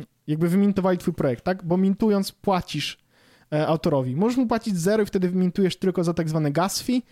[0.00, 1.64] y, jakby wymintowali twój projekt, tak?
[1.64, 2.98] Bo mintując płacisz
[3.52, 4.16] e, autorowi.
[4.16, 7.02] Możesz mu płacić zero i wtedy mintujesz tylko za tak zwane gas fee,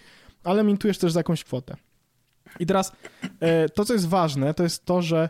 [0.44, 1.76] ale mintujesz też za jakąś kwotę.
[2.60, 2.92] I teraz
[3.40, 5.28] e, to, co jest ważne, to jest to, że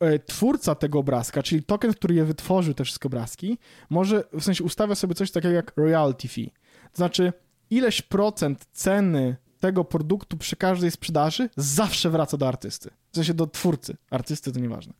[0.00, 3.58] e, twórca tego obrazka, czyli token, który je wytworzył, te wszystkie obrazki,
[3.90, 6.52] może, w sensie ustawia sobie coś takiego jak royalty fee.
[6.92, 7.32] To znaczy,
[7.70, 12.90] ileś procent ceny tego produktu przy każdej sprzedaży zawsze wraca do artysty.
[13.12, 13.96] W sensie do twórcy.
[14.10, 14.92] Artysty to nieważne.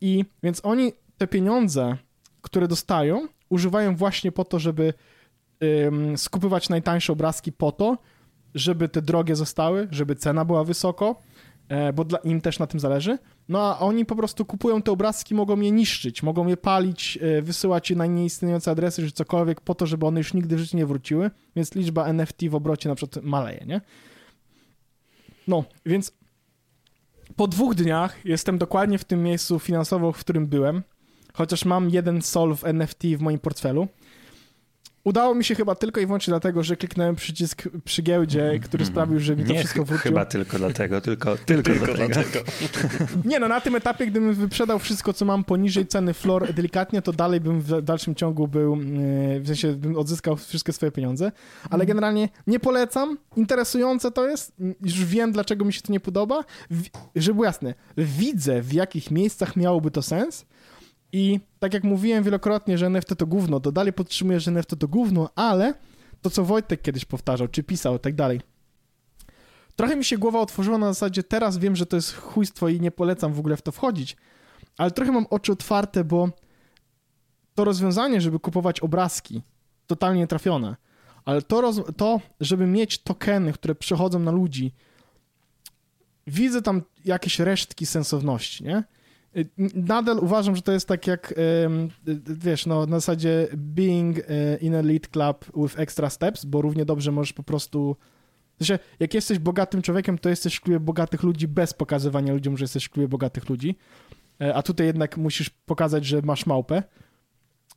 [0.00, 1.96] I więc oni te pieniądze,
[2.40, 4.94] które dostają, używają właśnie po to, żeby
[5.86, 7.98] ym, skupywać najtańsze obrazki po to,
[8.54, 11.22] żeby te drogie zostały, żeby cena była wysoko,
[11.68, 13.18] e, bo dla im też na tym zależy.
[13.48, 17.42] No a oni po prostu kupują te obrazki, mogą je niszczyć, mogą je palić, e,
[17.42, 20.76] wysyłać je na nieistniejące adresy, czy cokolwiek po to, żeby one już nigdy w życiu
[20.76, 23.80] nie wróciły, więc liczba NFT w obrocie na przykład maleje, nie?
[25.48, 26.12] No, więc
[27.36, 30.82] po dwóch dniach jestem dokładnie w tym miejscu finansowo, w którym byłem,
[31.34, 33.88] chociaż mam jeden sol w NFT w moim portfelu.
[35.04, 38.86] Udało mi się chyba tylko i wyłącznie dlatego, że kliknąłem przycisk przy giełdzie, który mhm.
[38.86, 40.02] sprawił, że mi to nie wszystko wróciło.
[40.02, 42.14] chyba tylko dlatego, tylko, tylko, tylko dlatego.
[42.14, 42.50] dlatego.
[43.30, 47.12] Nie no, na tym etapie, gdybym wyprzedał wszystko, co mam poniżej ceny floor delikatnie, to
[47.12, 51.24] dalej bym w dalszym ciągu był, e, w sensie bym odzyskał wszystkie swoje pieniądze,
[51.64, 51.86] ale mhm.
[51.86, 56.44] generalnie nie polecam, interesujące to jest, już wiem, dlaczego mi się to nie podoba,
[57.16, 60.46] żeby było jasne, widzę, w jakich miejscach miałoby to sens,
[61.14, 64.88] i tak jak mówiłem wielokrotnie, że NFT to gówno, to dalej podtrzymuję, że NFT to
[64.88, 65.74] gówno, ale
[66.22, 68.40] to, co Wojtek kiedyś powtarzał, czy pisał, tak dalej.
[69.76, 72.90] Trochę mi się głowa otworzyła na zasadzie, teraz wiem, że to jest chujstwo i nie
[72.90, 74.16] polecam w ogóle w to wchodzić,
[74.76, 76.28] ale trochę mam oczy otwarte, bo
[77.54, 79.42] to rozwiązanie, żeby kupować obrazki,
[79.86, 80.76] totalnie trafione,
[81.24, 84.72] ale to, roz, to żeby mieć tokeny, które przechodzą na ludzi,
[86.26, 88.84] widzę tam jakieś resztki sensowności, nie?
[89.74, 91.34] Nadal uważam, że to jest tak jak,
[92.26, 94.22] wiesz, no na zasadzie being y,
[94.60, 97.96] in a lead club with extra steps, bo równie dobrze możesz po prostu...
[98.58, 102.64] Znaczy, jak jesteś bogatym człowiekiem, to jesteś w klubie bogatych ludzi bez pokazywania ludziom, że
[102.64, 103.76] jesteś w klubie bogatych ludzi,
[104.40, 106.82] e, a tutaj jednak musisz pokazać, że masz małpę.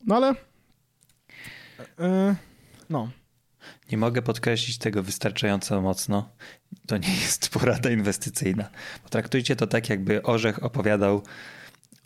[0.05, 0.35] No ale...
[1.99, 2.35] E,
[2.89, 3.09] no.
[3.91, 6.29] Nie mogę podkreślić tego wystarczająco mocno.
[6.87, 8.69] To nie jest porada inwestycyjna.
[9.03, 11.23] Potraktujcie to tak, jakby Orzech opowiadał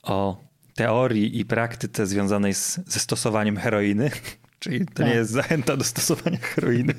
[0.03, 0.43] o
[0.75, 4.11] teorii i praktyce związanej z, ze stosowaniem heroiny.
[4.59, 5.07] Czyli to tak.
[5.07, 6.93] nie jest zachęta do stosowania heroiny.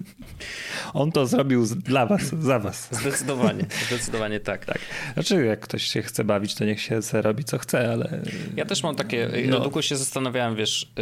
[0.94, 2.88] On to zrobił dla was, za was.
[2.90, 4.64] Zdecydowanie, zdecydowanie tak.
[4.64, 4.78] tak.
[5.14, 8.22] Znaczy, jak ktoś się chce bawić, to niech się robi co chce, ale...
[8.56, 9.60] Ja też mam takie, no.
[9.60, 10.92] długo się zastanawiałem, wiesz,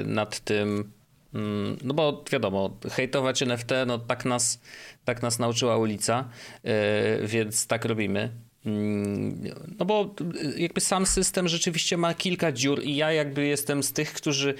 [0.00, 0.92] y, nad tym,
[1.82, 4.60] no bo wiadomo, hejtować NFT, no tak nas,
[5.04, 6.28] tak nas nauczyła ulica,
[6.64, 6.72] yy,
[7.26, 8.32] więc tak robimy.
[8.66, 9.42] Mm,
[9.78, 10.14] no bo
[10.56, 14.54] jakby sam system rzeczywiście ma kilka dziur i ja jakby jestem z tych, którzy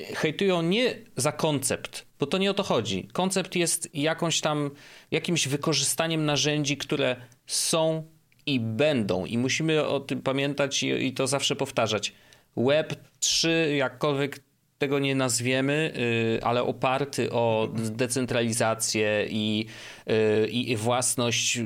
[0.00, 3.08] hejtują nie za koncept, bo to nie o to chodzi.
[3.12, 4.70] Koncept jest jakąś tam,
[5.10, 8.04] jakimś wykorzystaniem narzędzi, które są
[8.46, 12.12] i będą i musimy o tym pamiętać i, i to zawsze powtarzać.
[12.56, 14.45] Web 3, jakkolwiek
[14.78, 15.92] tego nie nazwiemy,
[16.36, 19.66] y, ale oparty o decentralizację i,
[20.10, 21.58] y, i własność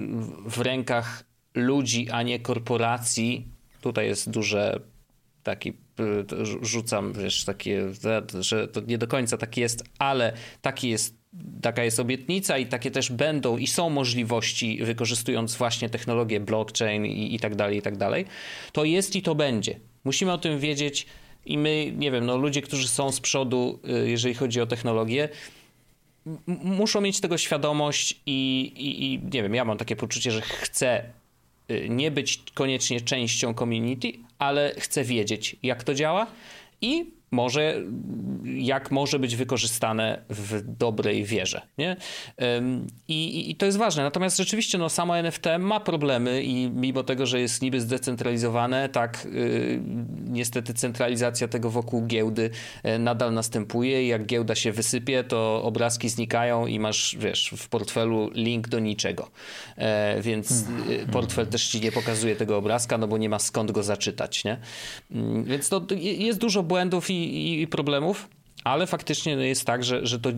[0.47, 3.49] w rękach ludzi, a nie korporacji.
[3.81, 4.81] Tutaj jest duże
[5.43, 5.73] taki
[6.63, 7.83] rzucam, wiesz, takie,
[8.41, 10.33] że to nie do końca tak jest, ale
[10.63, 11.17] taki jest,
[11.63, 17.35] taka jest obietnica i takie też będą i są możliwości, wykorzystując właśnie technologię blockchain i,
[17.35, 18.25] i tak dalej, i tak dalej,
[18.73, 19.81] to jest i to będzie.
[20.05, 21.07] Musimy o tym wiedzieć
[21.47, 25.29] i my, nie wiem, no ludzie, którzy są z przodu, y, jeżeli chodzi o technologię,
[26.47, 31.05] muszą mieć tego świadomość i, i, i nie wiem, ja mam takie poczucie, że chcę
[31.71, 36.27] y, nie być koniecznie częścią community, ale chcę wiedzieć, jak to działa
[36.81, 37.75] i może,
[38.45, 41.61] jak może być wykorzystane w dobrej wierze.
[41.79, 41.97] Nie?
[43.09, 44.03] I, I, to jest ważne.
[44.03, 49.29] Natomiast rzeczywiście no, samo NFT ma problemy i mimo tego, że jest niby zdecentralizowane, tak
[49.33, 49.81] yy,
[50.25, 52.51] niestety centralizacja tego wokół giełdy
[52.85, 58.31] yy, nadal następuje jak giełda się wysypie, to obrazki znikają i masz, wiesz, w portfelu
[58.35, 59.31] link do niczego.
[59.77, 59.85] Yy,
[60.23, 61.07] więc hmm.
[61.07, 64.45] portfel też ci nie pokazuje tego obrazka, no bo nie ma skąd go zaczytać.
[64.45, 64.57] Nie?
[65.11, 68.29] Mm, więc to jest dużo błędów i i, i problemów,
[68.65, 70.31] ale faktycznie jest tak, że, że to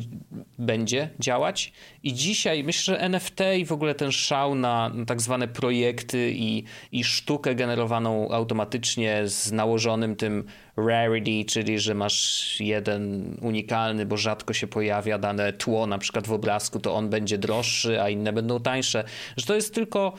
[0.58, 1.72] będzie działać.
[2.02, 6.32] I dzisiaj myślę, że NFT i w ogóle ten szał na, na tak zwane projekty
[6.34, 10.44] i, i sztukę generowaną automatycznie z nałożonym tym
[10.76, 16.32] rarity, czyli że masz jeden unikalny, bo rzadko się pojawia dane tło, na przykład w
[16.32, 19.04] obrazku, to on będzie droższy, a inne będą tańsze.
[19.36, 20.12] Że to jest tylko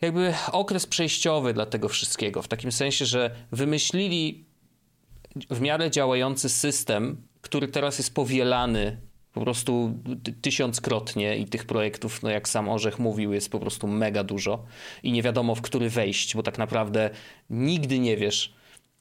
[0.00, 2.42] jakby okres przejściowy dla tego wszystkiego.
[2.42, 4.47] W takim sensie, że wymyślili
[5.50, 8.96] w miarę działający system, który teraz jest powielany
[9.32, 9.94] po prostu
[10.42, 14.64] tysiąckrotnie i tych projektów, no jak sam Orzech mówił, jest po prostu mega dużo
[15.02, 17.10] i nie wiadomo w który wejść, bo tak naprawdę
[17.50, 18.54] nigdy nie wiesz,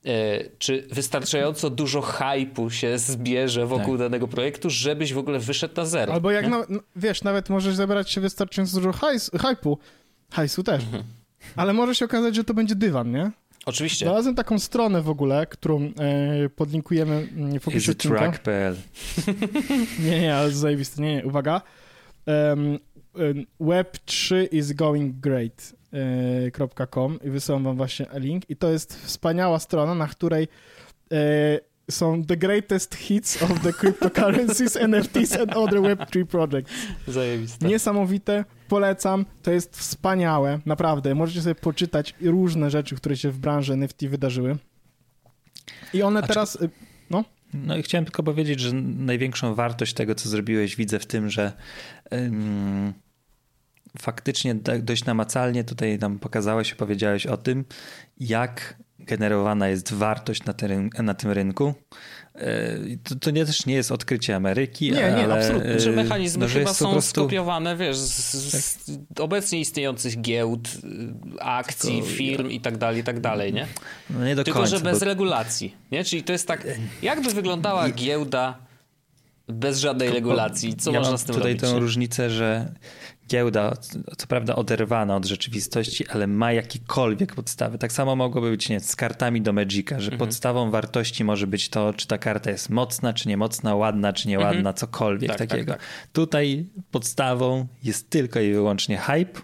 [0.05, 0.09] e,
[0.57, 3.99] czy wystarczająco dużo hypu się zbierze wokół tak.
[3.99, 6.13] danego projektu, żebyś w ogóle wyszedł na zero.
[6.13, 6.65] Albo jak, na,
[6.95, 9.78] wiesz, nawet możesz zebrać się wystarczająco dużo hajs, hypu,
[10.32, 11.03] hajsu też, mhm.
[11.55, 13.32] ale może się okazać, że to będzie dywan, nie?
[13.68, 14.05] Oczywiście.
[14.05, 15.91] Znalazłem taką stronę w ogóle, którą e,
[16.49, 18.18] podlinkujemy mm, w opisie odcinka.
[20.05, 21.01] nie, nie, ale zajebiste.
[21.01, 21.61] Nie, nie, uwaga.
[22.26, 22.80] Um,
[23.61, 30.07] web3 is going great.com i wysyłam wam właśnie link i to jest wspaniała strona, na
[30.07, 30.47] której
[31.11, 31.59] e,
[31.91, 36.71] są the greatest hits of the cryptocurrencies, NFTs and other Web3 projects.
[37.07, 37.67] Zajebiste.
[37.67, 41.15] Niesamowite, polecam, to jest wspaniałe, naprawdę.
[41.15, 44.57] Możecie sobie poczytać różne rzeczy, które się w branży NFT wydarzyły.
[45.93, 46.65] I one A teraz, czy...
[46.65, 46.69] Y,
[47.09, 47.23] no...
[47.53, 51.53] No i chciałem tylko powiedzieć, że największą wartość tego, co zrobiłeś, widzę w tym, że
[52.11, 52.93] um,
[53.99, 57.65] faktycznie dość namacalnie tutaj nam pokazałeś, powiedziałeś o tym,
[58.19, 61.73] jak generowana jest wartość na, tym, na tym rynku.
[62.35, 65.33] E, to, to nie, też nie jest odkrycie Ameryki, nie, nie, ale...
[65.33, 65.71] absolutnie.
[65.71, 67.21] E, że mechanizmy no, że chyba są prostu...
[67.21, 69.19] skopiowane, wiesz, z, z tak.
[69.19, 70.69] obecnie istniejących giełd,
[71.39, 72.15] akcji, Tylko...
[72.15, 73.67] firm i tak dalej, i tak dalej, nie?
[74.09, 75.05] No nie do Tylko, końca, że bez bo...
[75.05, 76.03] regulacji, nie?
[76.03, 76.67] Czyli to jest tak,
[77.01, 78.57] jakby wyglądała giełda
[79.47, 80.75] bez żadnej regulacji?
[80.75, 81.61] Co ja można z tym tutaj robić?
[81.61, 82.73] tutaj tę różnicę, że
[83.28, 83.73] giełda,
[84.17, 87.78] co prawda oderwana od rzeczywistości, ale ma jakiekolwiek podstawy.
[87.78, 90.19] Tak samo mogłoby być nie, z kartami do Magica, że mhm.
[90.19, 94.57] podstawą wartości może być to, czy ta karta jest mocna, czy niemocna, ładna, czy nieładna,
[94.57, 94.75] mhm.
[94.75, 95.71] cokolwiek tak, tak takiego.
[95.71, 96.07] Tak, tak.
[96.13, 99.41] Tutaj podstawą jest tylko i wyłącznie hype,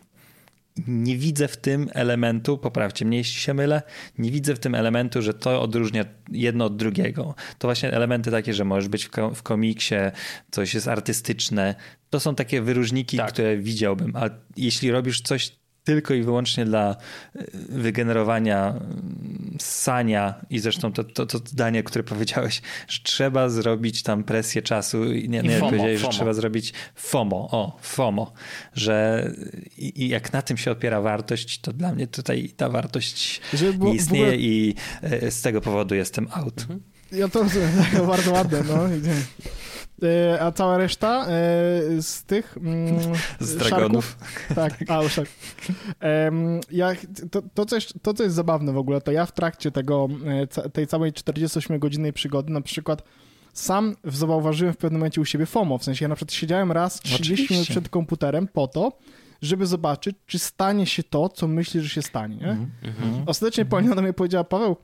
[0.88, 3.82] nie widzę w tym elementu, poprawcie mnie jeśli się mylę,
[4.18, 7.36] nie widzę w tym elementu, że to odróżnia jedno od drugiego.
[7.58, 9.96] To właśnie elementy takie, że możesz być w, komiksie,
[10.52, 11.76] coś jest artystyczne.
[12.10, 13.32] To są takie wyróżniki, tak.
[13.32, 14.16] które widziałbym.
[14.16, 16.96] A jeśli robisz coś tylko i wyłącznie dla
[17.36, 24.04] e, wygenerowania mm, sania i zresztą to, to, to zdanie, które powiedziałeś, że trzeba zrobić
[24.04, 26.12] tam presję czasu i nie, nie I FOMO, powiedziałeś, FOMO.
[26.12, 28.34] że trzeba zrobić FOMO, o, FOMO,
[28.74, 29.30] że
[29.78, 33.42] i, i, jak na tym się opiera wartość, to dla mnie tutaj ta wartość
[33.80, 34.38] nie istnieje ogóle...
[34.38, 36.62] i e, z tego powodu jestem out.
[36.62, 36.80] Mhm.
[37.12, 37.46] Ja to
[38.08, 38.90] bardzo ładne, no.
[40.04, 41.32] E, a cała reszta e,
[42.02, 42.58] z tych...
[42.58, 43.00] Mm,
[43.40, 44.18] z dragonów.
[44.56, 45.28] tak, a już tak.
[46.72, 46.92] Ja,
[47.32, 50.70] to, to, coś, to, co jest zabawne w ogóle, to ja w trakcie tego, e,
[50.70, 53.04] tej całej 48-godzinnej przygody na przykład
[53.54, 57.00] sam zauważyłem w pewnym momencie u siebie FOMO, w sensie ja na przykład siedziałem raz
[57.00, 57.54] 30 Oczywiście.
[57.54, 58.92] minut przed komputerem po to,
[59.42, 62.52] żeby zobaczyć, czy stanie się to, co myślisz, że się stanie, nie?
[62.52, 63.24] Mm -hmm.
[63.26, 64.76] Ostatecznie Paulina do mnie powiedziała, Paweł,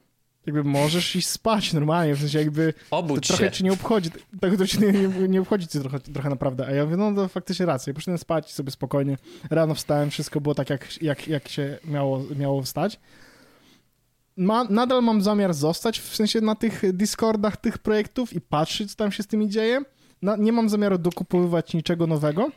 [0.46, 3.52] jakby możesz iść spać normalnie, w sensie jakby Obudź trochę się.
[3.52, 4.10] ci nie obchodzi,
[4.42, 4.92] tak to ci nie,
[5.28, 8.52] nie, obchodzi ci trochę, trochę naprawdę, a ja mówię, no to faktycznie rację, poszedłem spać
[8.52, 9.18] sobie spokojnie,
[9.50, 13.00] rano wstałem, wszystko było tak, jak, jak, jak się miało, miało wstać.
[14.38, 18.96] Ma, nadal mam zamiar zostać, w sensie na tych Discordach tych projektów i patrzeć, co
[18.96, 19.82] tam się z tymi dzieje.
[20.22, 22.52] No, nie mam zamiaru dokupowywać niczego nowego.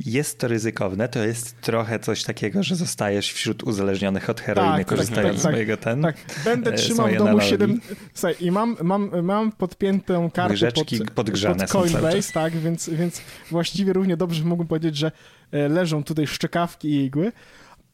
[0.00, 4.78] Jest to ryzykowne, to jest trochę coś takiego, że zostajesz wśród uzależnioych od heroiny, Tak,
[4.78, 5.52] tak, korzystając tak, z tak.
[5.52, 6.02] mojego ten.
[6.02, 7.48] Tak, będę e, trzymał w domu analogii.
[7.50, 7.80] 7...
[8.14, 13.22] Słuchaj, i mam, mam, mam podpiętą kartę Łyżeczki pod, podgrzane pod Coinbase, tak, więc, więc
[13.50, 15.12] właściwie równie dobrze mógłbym powiedzieć, że
[15.52, 17.32] e, leżą tutaj szczekawki i igły,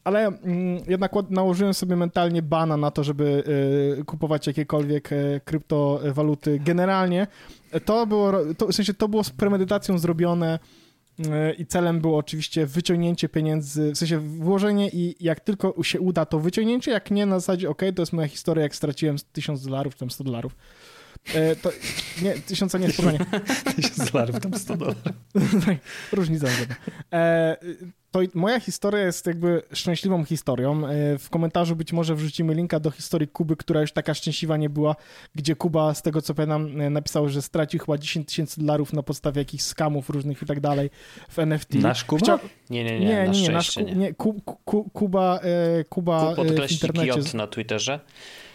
[0.03, 3.43] ale mm, jednak nałożyłem sobie mentalnie bana na to, żeby
[3.99, 5.09] e, kupować jakiekolwiek
[5.45, 6.59] kryptowaluty.
[6.65, 7.27] Generalnie
[7.85, 10.59] to było, to, w sensie to było z premedytacją zrobione
[11.57, 16.39] i celem było oczywiście wyciągnięcie pieniędzy, w sensie włożenie i jak tylko się uda, to
[16.39, 20.11] wyciągnięcie, jak nie, na zasadzie, ok, to jest moja historia, jak straciłem 1000 dolarów, tam
[20.11, 20.55] 100 dolarów.
[21.33, 21.71] E, to
[22.21, 23.19] nie, tysiąca nie, spokojnie.
[23.75, 25.01] 1000 dolarów, tam 100 dolarów.
[25.65, 25.77] Tak,
[26.11, 26.47] Różnica.
[27.13, 27.57] E,
[28.11, 30.87] to moja historia jest jakby szczęśliwą historią.
[30.87, 34.69] E, w komentarzu być może wrzucimy linka do historii Kuby, która już taka szczęśliwa nie
[34.69, 34.95] była,
[35.35, 39.03] gdzie Kuba, z tego co pamiętam, e, napisał, że stracił chyba 10 tysięcy dolarów na
[39.03, 40.89] podstawie jakichś skamów różnych i tak dalej
[41.29, 41.73] w NFT.
[41.73, 42.19] Nasz Kuba?
[42.21, 42.39] Chciał-
[42.69, 43.83] Nie, nie, nie, nie, na nie, nie, nasz, nie.
[43.83, 45.39] nie Ku, Ku, Kuba,
[45.79, 47.37] e, Kuba Ku e, w internecie.
[47.37, 47.99] Na Twitterze.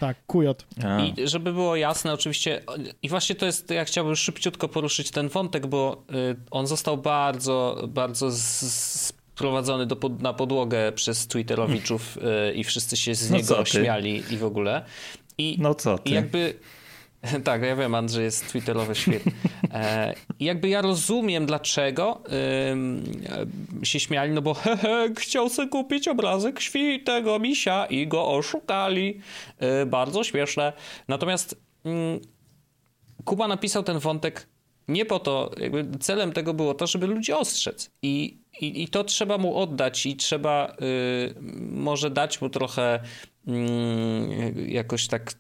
[0.00, 0.64] Tak, Kujot.
[0.84, 2.62] A, I żeby było jasne, oczywiście,
[3.02, 7.84] i właśnie to jest, ja chciałbym szybciutko poruszyć ten wątek, bo y, on został bardzo,
[7.88, 12.18] bardzo z- sprowadzony do pod, na podłogę przez Twitterowiczów
[12.50, 14.84] y, i wszyscy się z No niego śmiali i w ogóle.
[15.38, 16.10] I, no co ty?
[16.10, 16.54] i jakby.
[17.44, 19.32] Tak, ja wiem, Andrzej jest twitterowy świetny.
[19.72, 22.22] E, jakby ja rozumiem, dlaczego
[23.82, 29.20] się śmiali, no bo hehe, chciał sobie kupić obrazek świętego misia i go oszukali.
[29.58, 30.72] E, bardzo śmieszne.
[31.08, 32.20] Natomiast mm,
[33.24, 34.48] Kuba napisał ten wątek
[34.88, 37.90] nie po to, jakby celem tego było to, żeby ludzi ostrzec.
[38.02, 41.34] I, i, i to trzeba mu oddać i trzeba y,
[41.70, 43.00] może dać mu trochę
[43.46, 45.34] mm, jakoś tak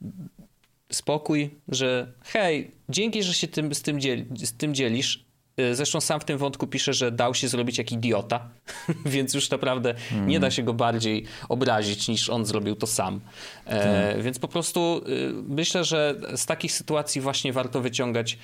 [0.92, 3.98] spokój, że hej, dzięki, że się tym, z, tym
[4.36, 5.24] z tym dzielisz.
[5.60, 8.48] Y, Zresztą sam w tym wątku pisze, że dał się zrobić jak idiota,
[9.06, 9.94] więc już naprawdę
[10.26, 13.20] nie da się go bardziej obrazić niż on zrobił to sam.
[13.66, 18.38] E, więc po prostu y, myślę, że z takich sytuacji właśnie warto wyciągać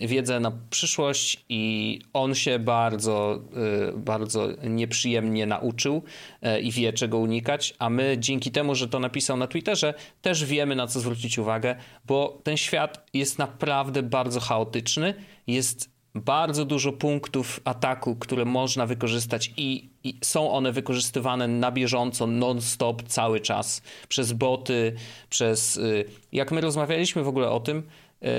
[0.00, 3.42] wiedzę na przyszłość i on się bardzo,
[3.88, 6.02] y, bardzo nieprzyjemnie nauczył
[6.42, 10.44] e, i wie czego unikać, a my dzięki temu, że to napisał na Twitterze, też
[10.44, 15.14] wiemy na co zwrócić uwagę, bo ten świat jest naprawdę bardzo chaotyczny,
[15.46, 22.26] jest bardzo dużo punktów ataku, które można wykorzystać i, i są one wykorzystywane na bieżąco,
[22.26, 24.94] non-stop, cały czas przez boty,
[25.28, 25.76] przez...
[25.76, 27.82] y, Jak my rozmawialiśmy w ogóle o tym,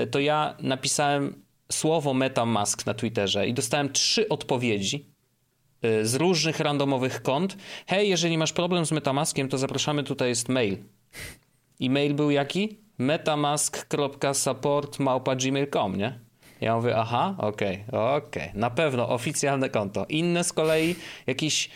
[0.02, 1.42] y, to ja napisałem
[1.72, 5.06] słowo MetaMask na Twitterze i dostałem trzy odpowiedzi
[5.84, 7.56] y, z różnych randomowych kont.
[7.86, 10.76] Hej, jeżeli masz problem z MetaMaskiem, to zapraszamy, tutaj jest mail.
[11.80, 12.78] I mail był jaki?
[12.98, 16.31] metamask.support.gmail.com, nie?
[16.62, 20.06] Ja mówię, aha, okej, okej, na pewno oficjalne konto.
[20.08, 20.94] Inne z kolei
[21.26, 21.70] jakiś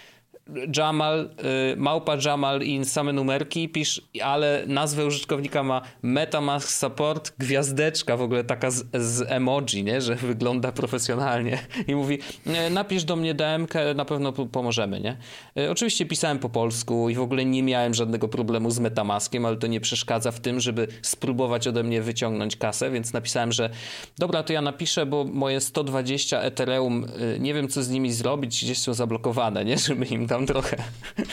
[0.77, 1.31] Jamal,
[1.73, 8.23] y, małpa Jamal i same numerki, pisz, ale nazwę użytkownika ma Metamask Support, gwiazdeczka w
[8.23, 10.01] ogóle taka z, z emoji, nie?
[10.01, 15.17] że wygląda profesjonalnie i mówi, "Nie, napisz do mnie DM, na pewno pomożemy, nie?
[15.59, 19.57] Y, Oczywiście pisałem po polsku i w ogóle nie miałem żadnego problemu z Metamaskiem, ale
[19.57, 23.71] to nie przeszkadza w tym, żeby spróbować ode mnie wyciągnąć kasę, więc napisałem, że
[24.19, 28.65] dobra, to ja napiszę, bo moje 120 Ethereum, y, nie wiem co z nimi zrobić,
[28.65, 29.79] gdzieś są zablokowane, nie?
[29.87, 30.77] Żeby im tam trochę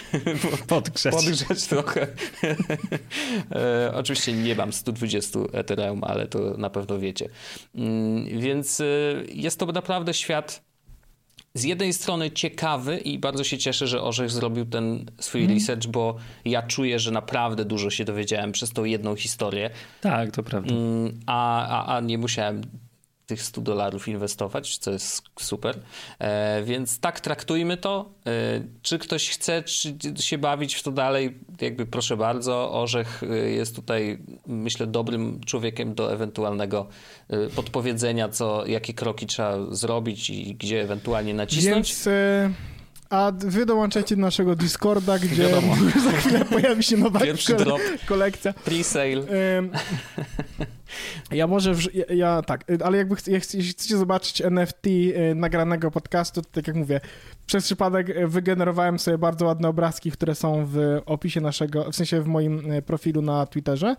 [0.68, 1.14] Podgrzać.
[1.16, 2.08] podgrzać trochę.
[3.52, 7.30] e, oczywiście nie mam 120 Ethereum, ale to na pewno wiecie.
[7.76, 8.86] Mm, więc e,
[9.34, 10.62] jest to naprawdę świat
[11.56, 16.16] z jednej strony ciekawy i bardzo się cieszę, że Orzech zrobił ten swój research, bo
[16.46, 19.70] ja czuję, że naprawdę dużo się dowiedziałem przez tą jedną historię,
[20.02, 20.74] Tak, to prawda.
[20.74, 22.62] Mm, a, a, a nie musiałem
[23.26, 25.80] tych 100 dolarów inwestować, co jest super.
[26.20, 28.10] E, więc tak traktujmy to.
[28.26, 28.32] E,
[28.82, 32.72] czy ktoś chce czy się bawić w to dalej, jakby proszę bardzo.
[32.72, 36.88] Orzech e, jest tutaj, myślę, dobrym człowiekiem do ewentualnego
[37.30, 41.90] e, podpowiedzenia, co, jakie kroki trzeba zrobić i gdzie ewentualnie nacisnąć.
[41.90, 42.08] Więc...
[42.08, 42.52] E,
[43.10, 45.76] a wy dołączajcie do naszego Discorda, gdzie Wiadomo.
[46.06, 47.82] za chwilę pojawi się nowa Pierwszy drop.
[48.06, 48.54] kolekcja.
[48.66, 49.24] Pre-sale.
[51.32, 55.92] Ja może, w, ja, ja, tak, ale jakby ch jeśli chcecie zobaczyć NFT y, nagranego
[55.92, 57.02] podcastu, to tak jak mówię,
[57.46, 62.22] przez przypadek y, wygenerowałem sobie bardzo ładne obrazki, które są w opisie naszego, w sensie
[62.22, 63.96] w moim y, profilu na Twitterze,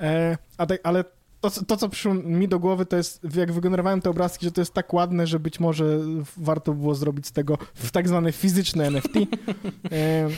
[0.00, 1.04] e, a tak, ale
[1.42, 4.60] to, to, co przyszło mi do głowy, to jest, jak wygenerowałem te obrazki, że to
[4.60, 5.98] jest tak ładne, że być może
[6.36, 9.16] warto było zrobić z tego w tak zwane fizyczne NFT.
[9.92, 10.28] E,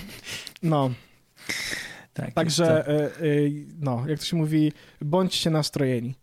[0.62, 0.90] no.
[2.14, 3.10] Tak, Także, e, e,
[3.80, 6.14] no, jak to się mówi, bądźcie nastrojeni.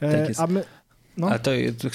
[0.00, 0.40] E, tak jest.
[0.40, 0.64] A my,
[1.16, 1.30] no.
[1.30, 1.50] A to,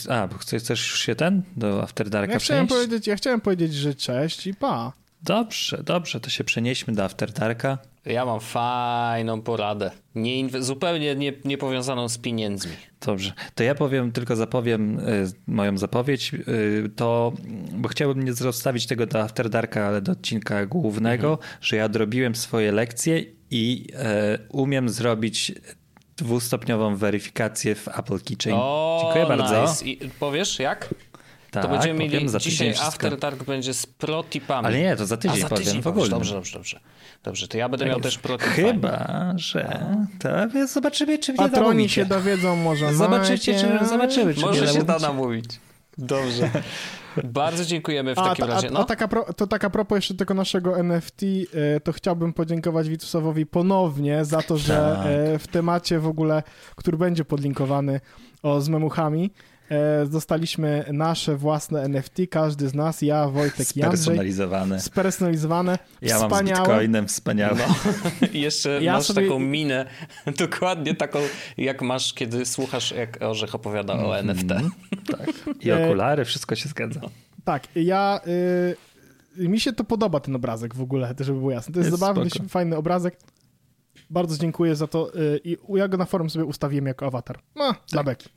[0.10, 3.96] a, chcesz już się ten do After Darka ja chciałem powiedzieć, Ja chciałem powiedzieć, że
[3.96, 4.94] cześć i pa.
[5.24, 7.78] Dobrze, dobrze, to się przenieśmy do After Darka.
[8.06, 9.92] Ja mam fajną poradę.
[10.16, 12.72] Nie, zupełnie nie, nie powiązaną z pieniędzmi.
[13.06, 13.34] Dobrze.
[13.56, 16.34] To ja powiem, tylko zapowiem y, moją zapowiedź.
[16.34, 17.34] Y, to,
[17.72, 21.50] bo chciałbym nie zostawić tego do After Darka, ale do odcinka głównego, mhm.
[21.62, 25.52] że ja odrobiłem swoje lekcje i y, umiem zrobić
[26.18, 28.56] dwustopniową weryfikację w Apple Keychain.
[28.60, 29.62] O, Dziękuję bardzo.
[29.62, 29.86] Nice.
[29.86, 30.90] I powiesz jak?
[31.52, 34.68] Tak, to będziemy mieli dzisiaj After Dark będzie z protipami.
[34.68, 36.10] Ale nie, to za tydzień, A, za tydzień powiem w ogóle.
[36.10, 36.80] Dobrze, dobrze, dobrze.
[37.24, 38.56] Dobrze, to ja będę tak miał też protipami.
[38.56, 39.86] Chyba, że
[40.20, 42.94] to zobaczymy, czy Patroni się dowiedzą może.
[42.94, 45.46] Zobaczycie, czy, zobaczymy, czy Może się da namówić.
[45.98, 46.50] Dobrze.
[47.24, 48.70] Bardzo dziękujemy w a, takim razie.
[48.70, 48.80] No.
[48.80, 52.90] A, a taka pro, to taka propos jeszcze tego naszego NFT, e, to chciałbym podziękować
[52.90, 55.08] Witusowowi ponownie za to, że tak.
[55.08, 56.44] E, w temacie w ogóle,
[56.76, 58.00] który będzie podlinkowany
[58.44, 59.32] o z memuchami,
[60.10, 63.98] dostaliśmy nasze własne NFT, każdy z nas, ja, Wojtek i Andrzej.
[63.98, 64.80] Spersonalizowane.
[64.80, 65.80] Spersonalizowane.
[66.02, 67.58] Ja mam z Bitcoinem, wspaniałe.
[67.58, 68.28] No.
[68.34, 69.22] I jeszcze ja masz sobie...
[69.22, 69.86] taką minę,
[70.40, 71.20] dokładnie taką,
[71.58, 74.10] jak masz, kiedy słuchasz, jak Orzech opowiada mm -hmm.
[74.10, 74.52] o NFT.
[74.52, 74.72] Mhm.
[75.08, 75.30] Tak.
[75.66, 77.02] I okulary, wszystko się zgadza.
[77.44, 78.22] Tak, ja...
[78.28, 78.78] Y
[79.38, 81.74] mi się to podoba, ten obrazek w ogóle, żeby było jasne.
[81.74, 82.50] To jest, jest zabawny, spoko.
[82.50, 83.18] fajny obrazek.
[84.10, 87.40] Bardzo dziękuję za to y, i ja go na forum sobie ustawiłem jako awatar.
[87.56, 88.06] No, dla tak.
[88.06, 88.30] beki.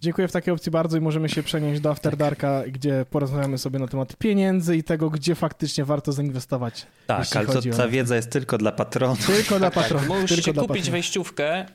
[0.00, 3.78] Dziękuję w takiej opcji bardzo i możemy się przenieść do After Darka, gdzie porozmawiamy sobie
[3.78, 6.86] na temat pieniędzy i tego, gdzie faktycznie warto zainwestować.
[7.06, 9.26] Tak, ale to, ta wiedza jest tylko dla patronów.
[9.26, 10.08] Tylko dla patronów.
[10.08, 10.90] Tak, musicie kupić patronów.
[10.90, 11.66] wejściówkę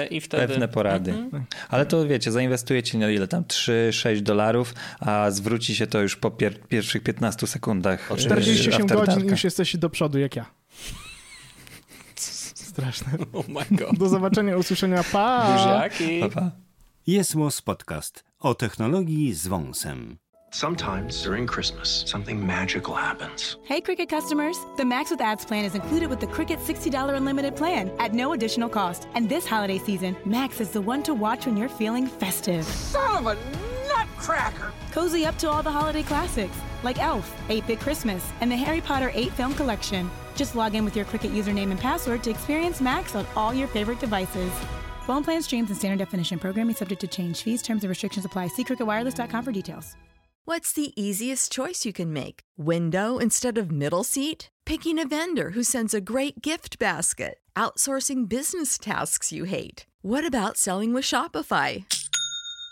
[0.00, 0.48] yy, i wtedy...
[0.48, 1.10] Pewne porady.
[1.10, 1.44] Mhm.
[1.68, 3.44] Ale to wiecie, zainwestujecie na ile tam?
[3.44, 8.10] 3-6 dolarów, a zwróci się to już po pier pierwszych 15 sekundach.
[8.16, 10.46] 48 godzin i już jesteście do przodu, jak ja.
[12.54, 13.12] Straszne.
[13.32, 13.98] Oh my God.
[13.98, 15.04] Do zobaczenia, usłyszenia.
[15.12, 15.52] Pa!
[15.52, 16.20] Buziaki.
[16.20, 16.50] Pa, pa.
[17.06, 17.34] Jest
[17.64, 20.16] Podcast o technologii z wąsem.
[20.50, 23.56] Sometimes during Christmas, something magical happens.
[23.64, 24.56] Hey, Cricket customers!
[24.76, 28.32] The Max with Ads plan is included with the Cricket $60 unlimited plan at no
[28.32, 29.08] additional cost.
[29.14, 32.64] And this holiday season, Max is the one to watch when you're feeling festive.
[32.64, 33.36] Son of a
[33.88, 34.72] nutcracker!
[34.92, 38.80] Cozy up to all the holiday classics like Elf, 8 Bit Christmas, and the Harry
[38.80, 40.10] Potter 8 film collection.
[40.36, 43.68] Just log in with your Cricket username and password to experience Max on all your
[43.68, 44.52] favorite devices.
[45.06, 47.42] Phone plan streams and standard definition programming subject to change.
[47.42, 48.48] Fees, terms, and restrictions apply.
[48.48, 49.96] See cricketwireless.com for details.
[50.44, 52.40] What's the easiest choice you can make?
[52.56, 54.48] Window instead of middle seat?
[54.66, 57.38] Picking a vendor who sends a great gift basket?
[57.56, 59.86] Outsourcing business tasks you hate?
[60.02, 61.84] What about selling with Shopify?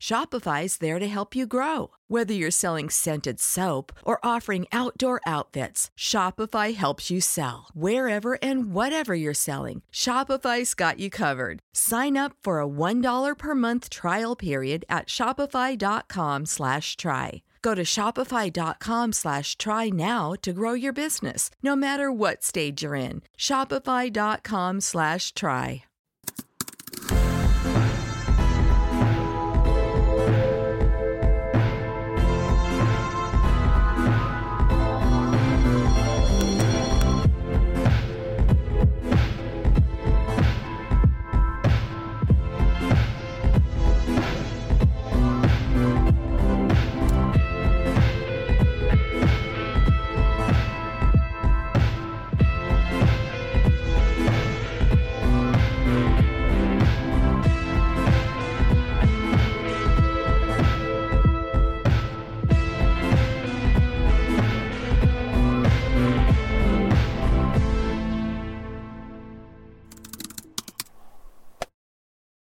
[0.00, 1.90] Shopify's there to help you grow.
[2.08, 7.68] Whether you're selling scented soap or offering outdoor outfits, Shopify helps you sell.
[7.74, 11.60] Wherever and whatever you're selling, Shopify's got you covered.
[11.74, 17.42] Sign up for a $1 per month trial period at shopify.com slash try.
[17.60, 22.94] Go to shopify.com slash try now to grow your business, no matter what stage you're
[22.94, 23.20] in.
[23.38, 25.84] Shopify.com slash try.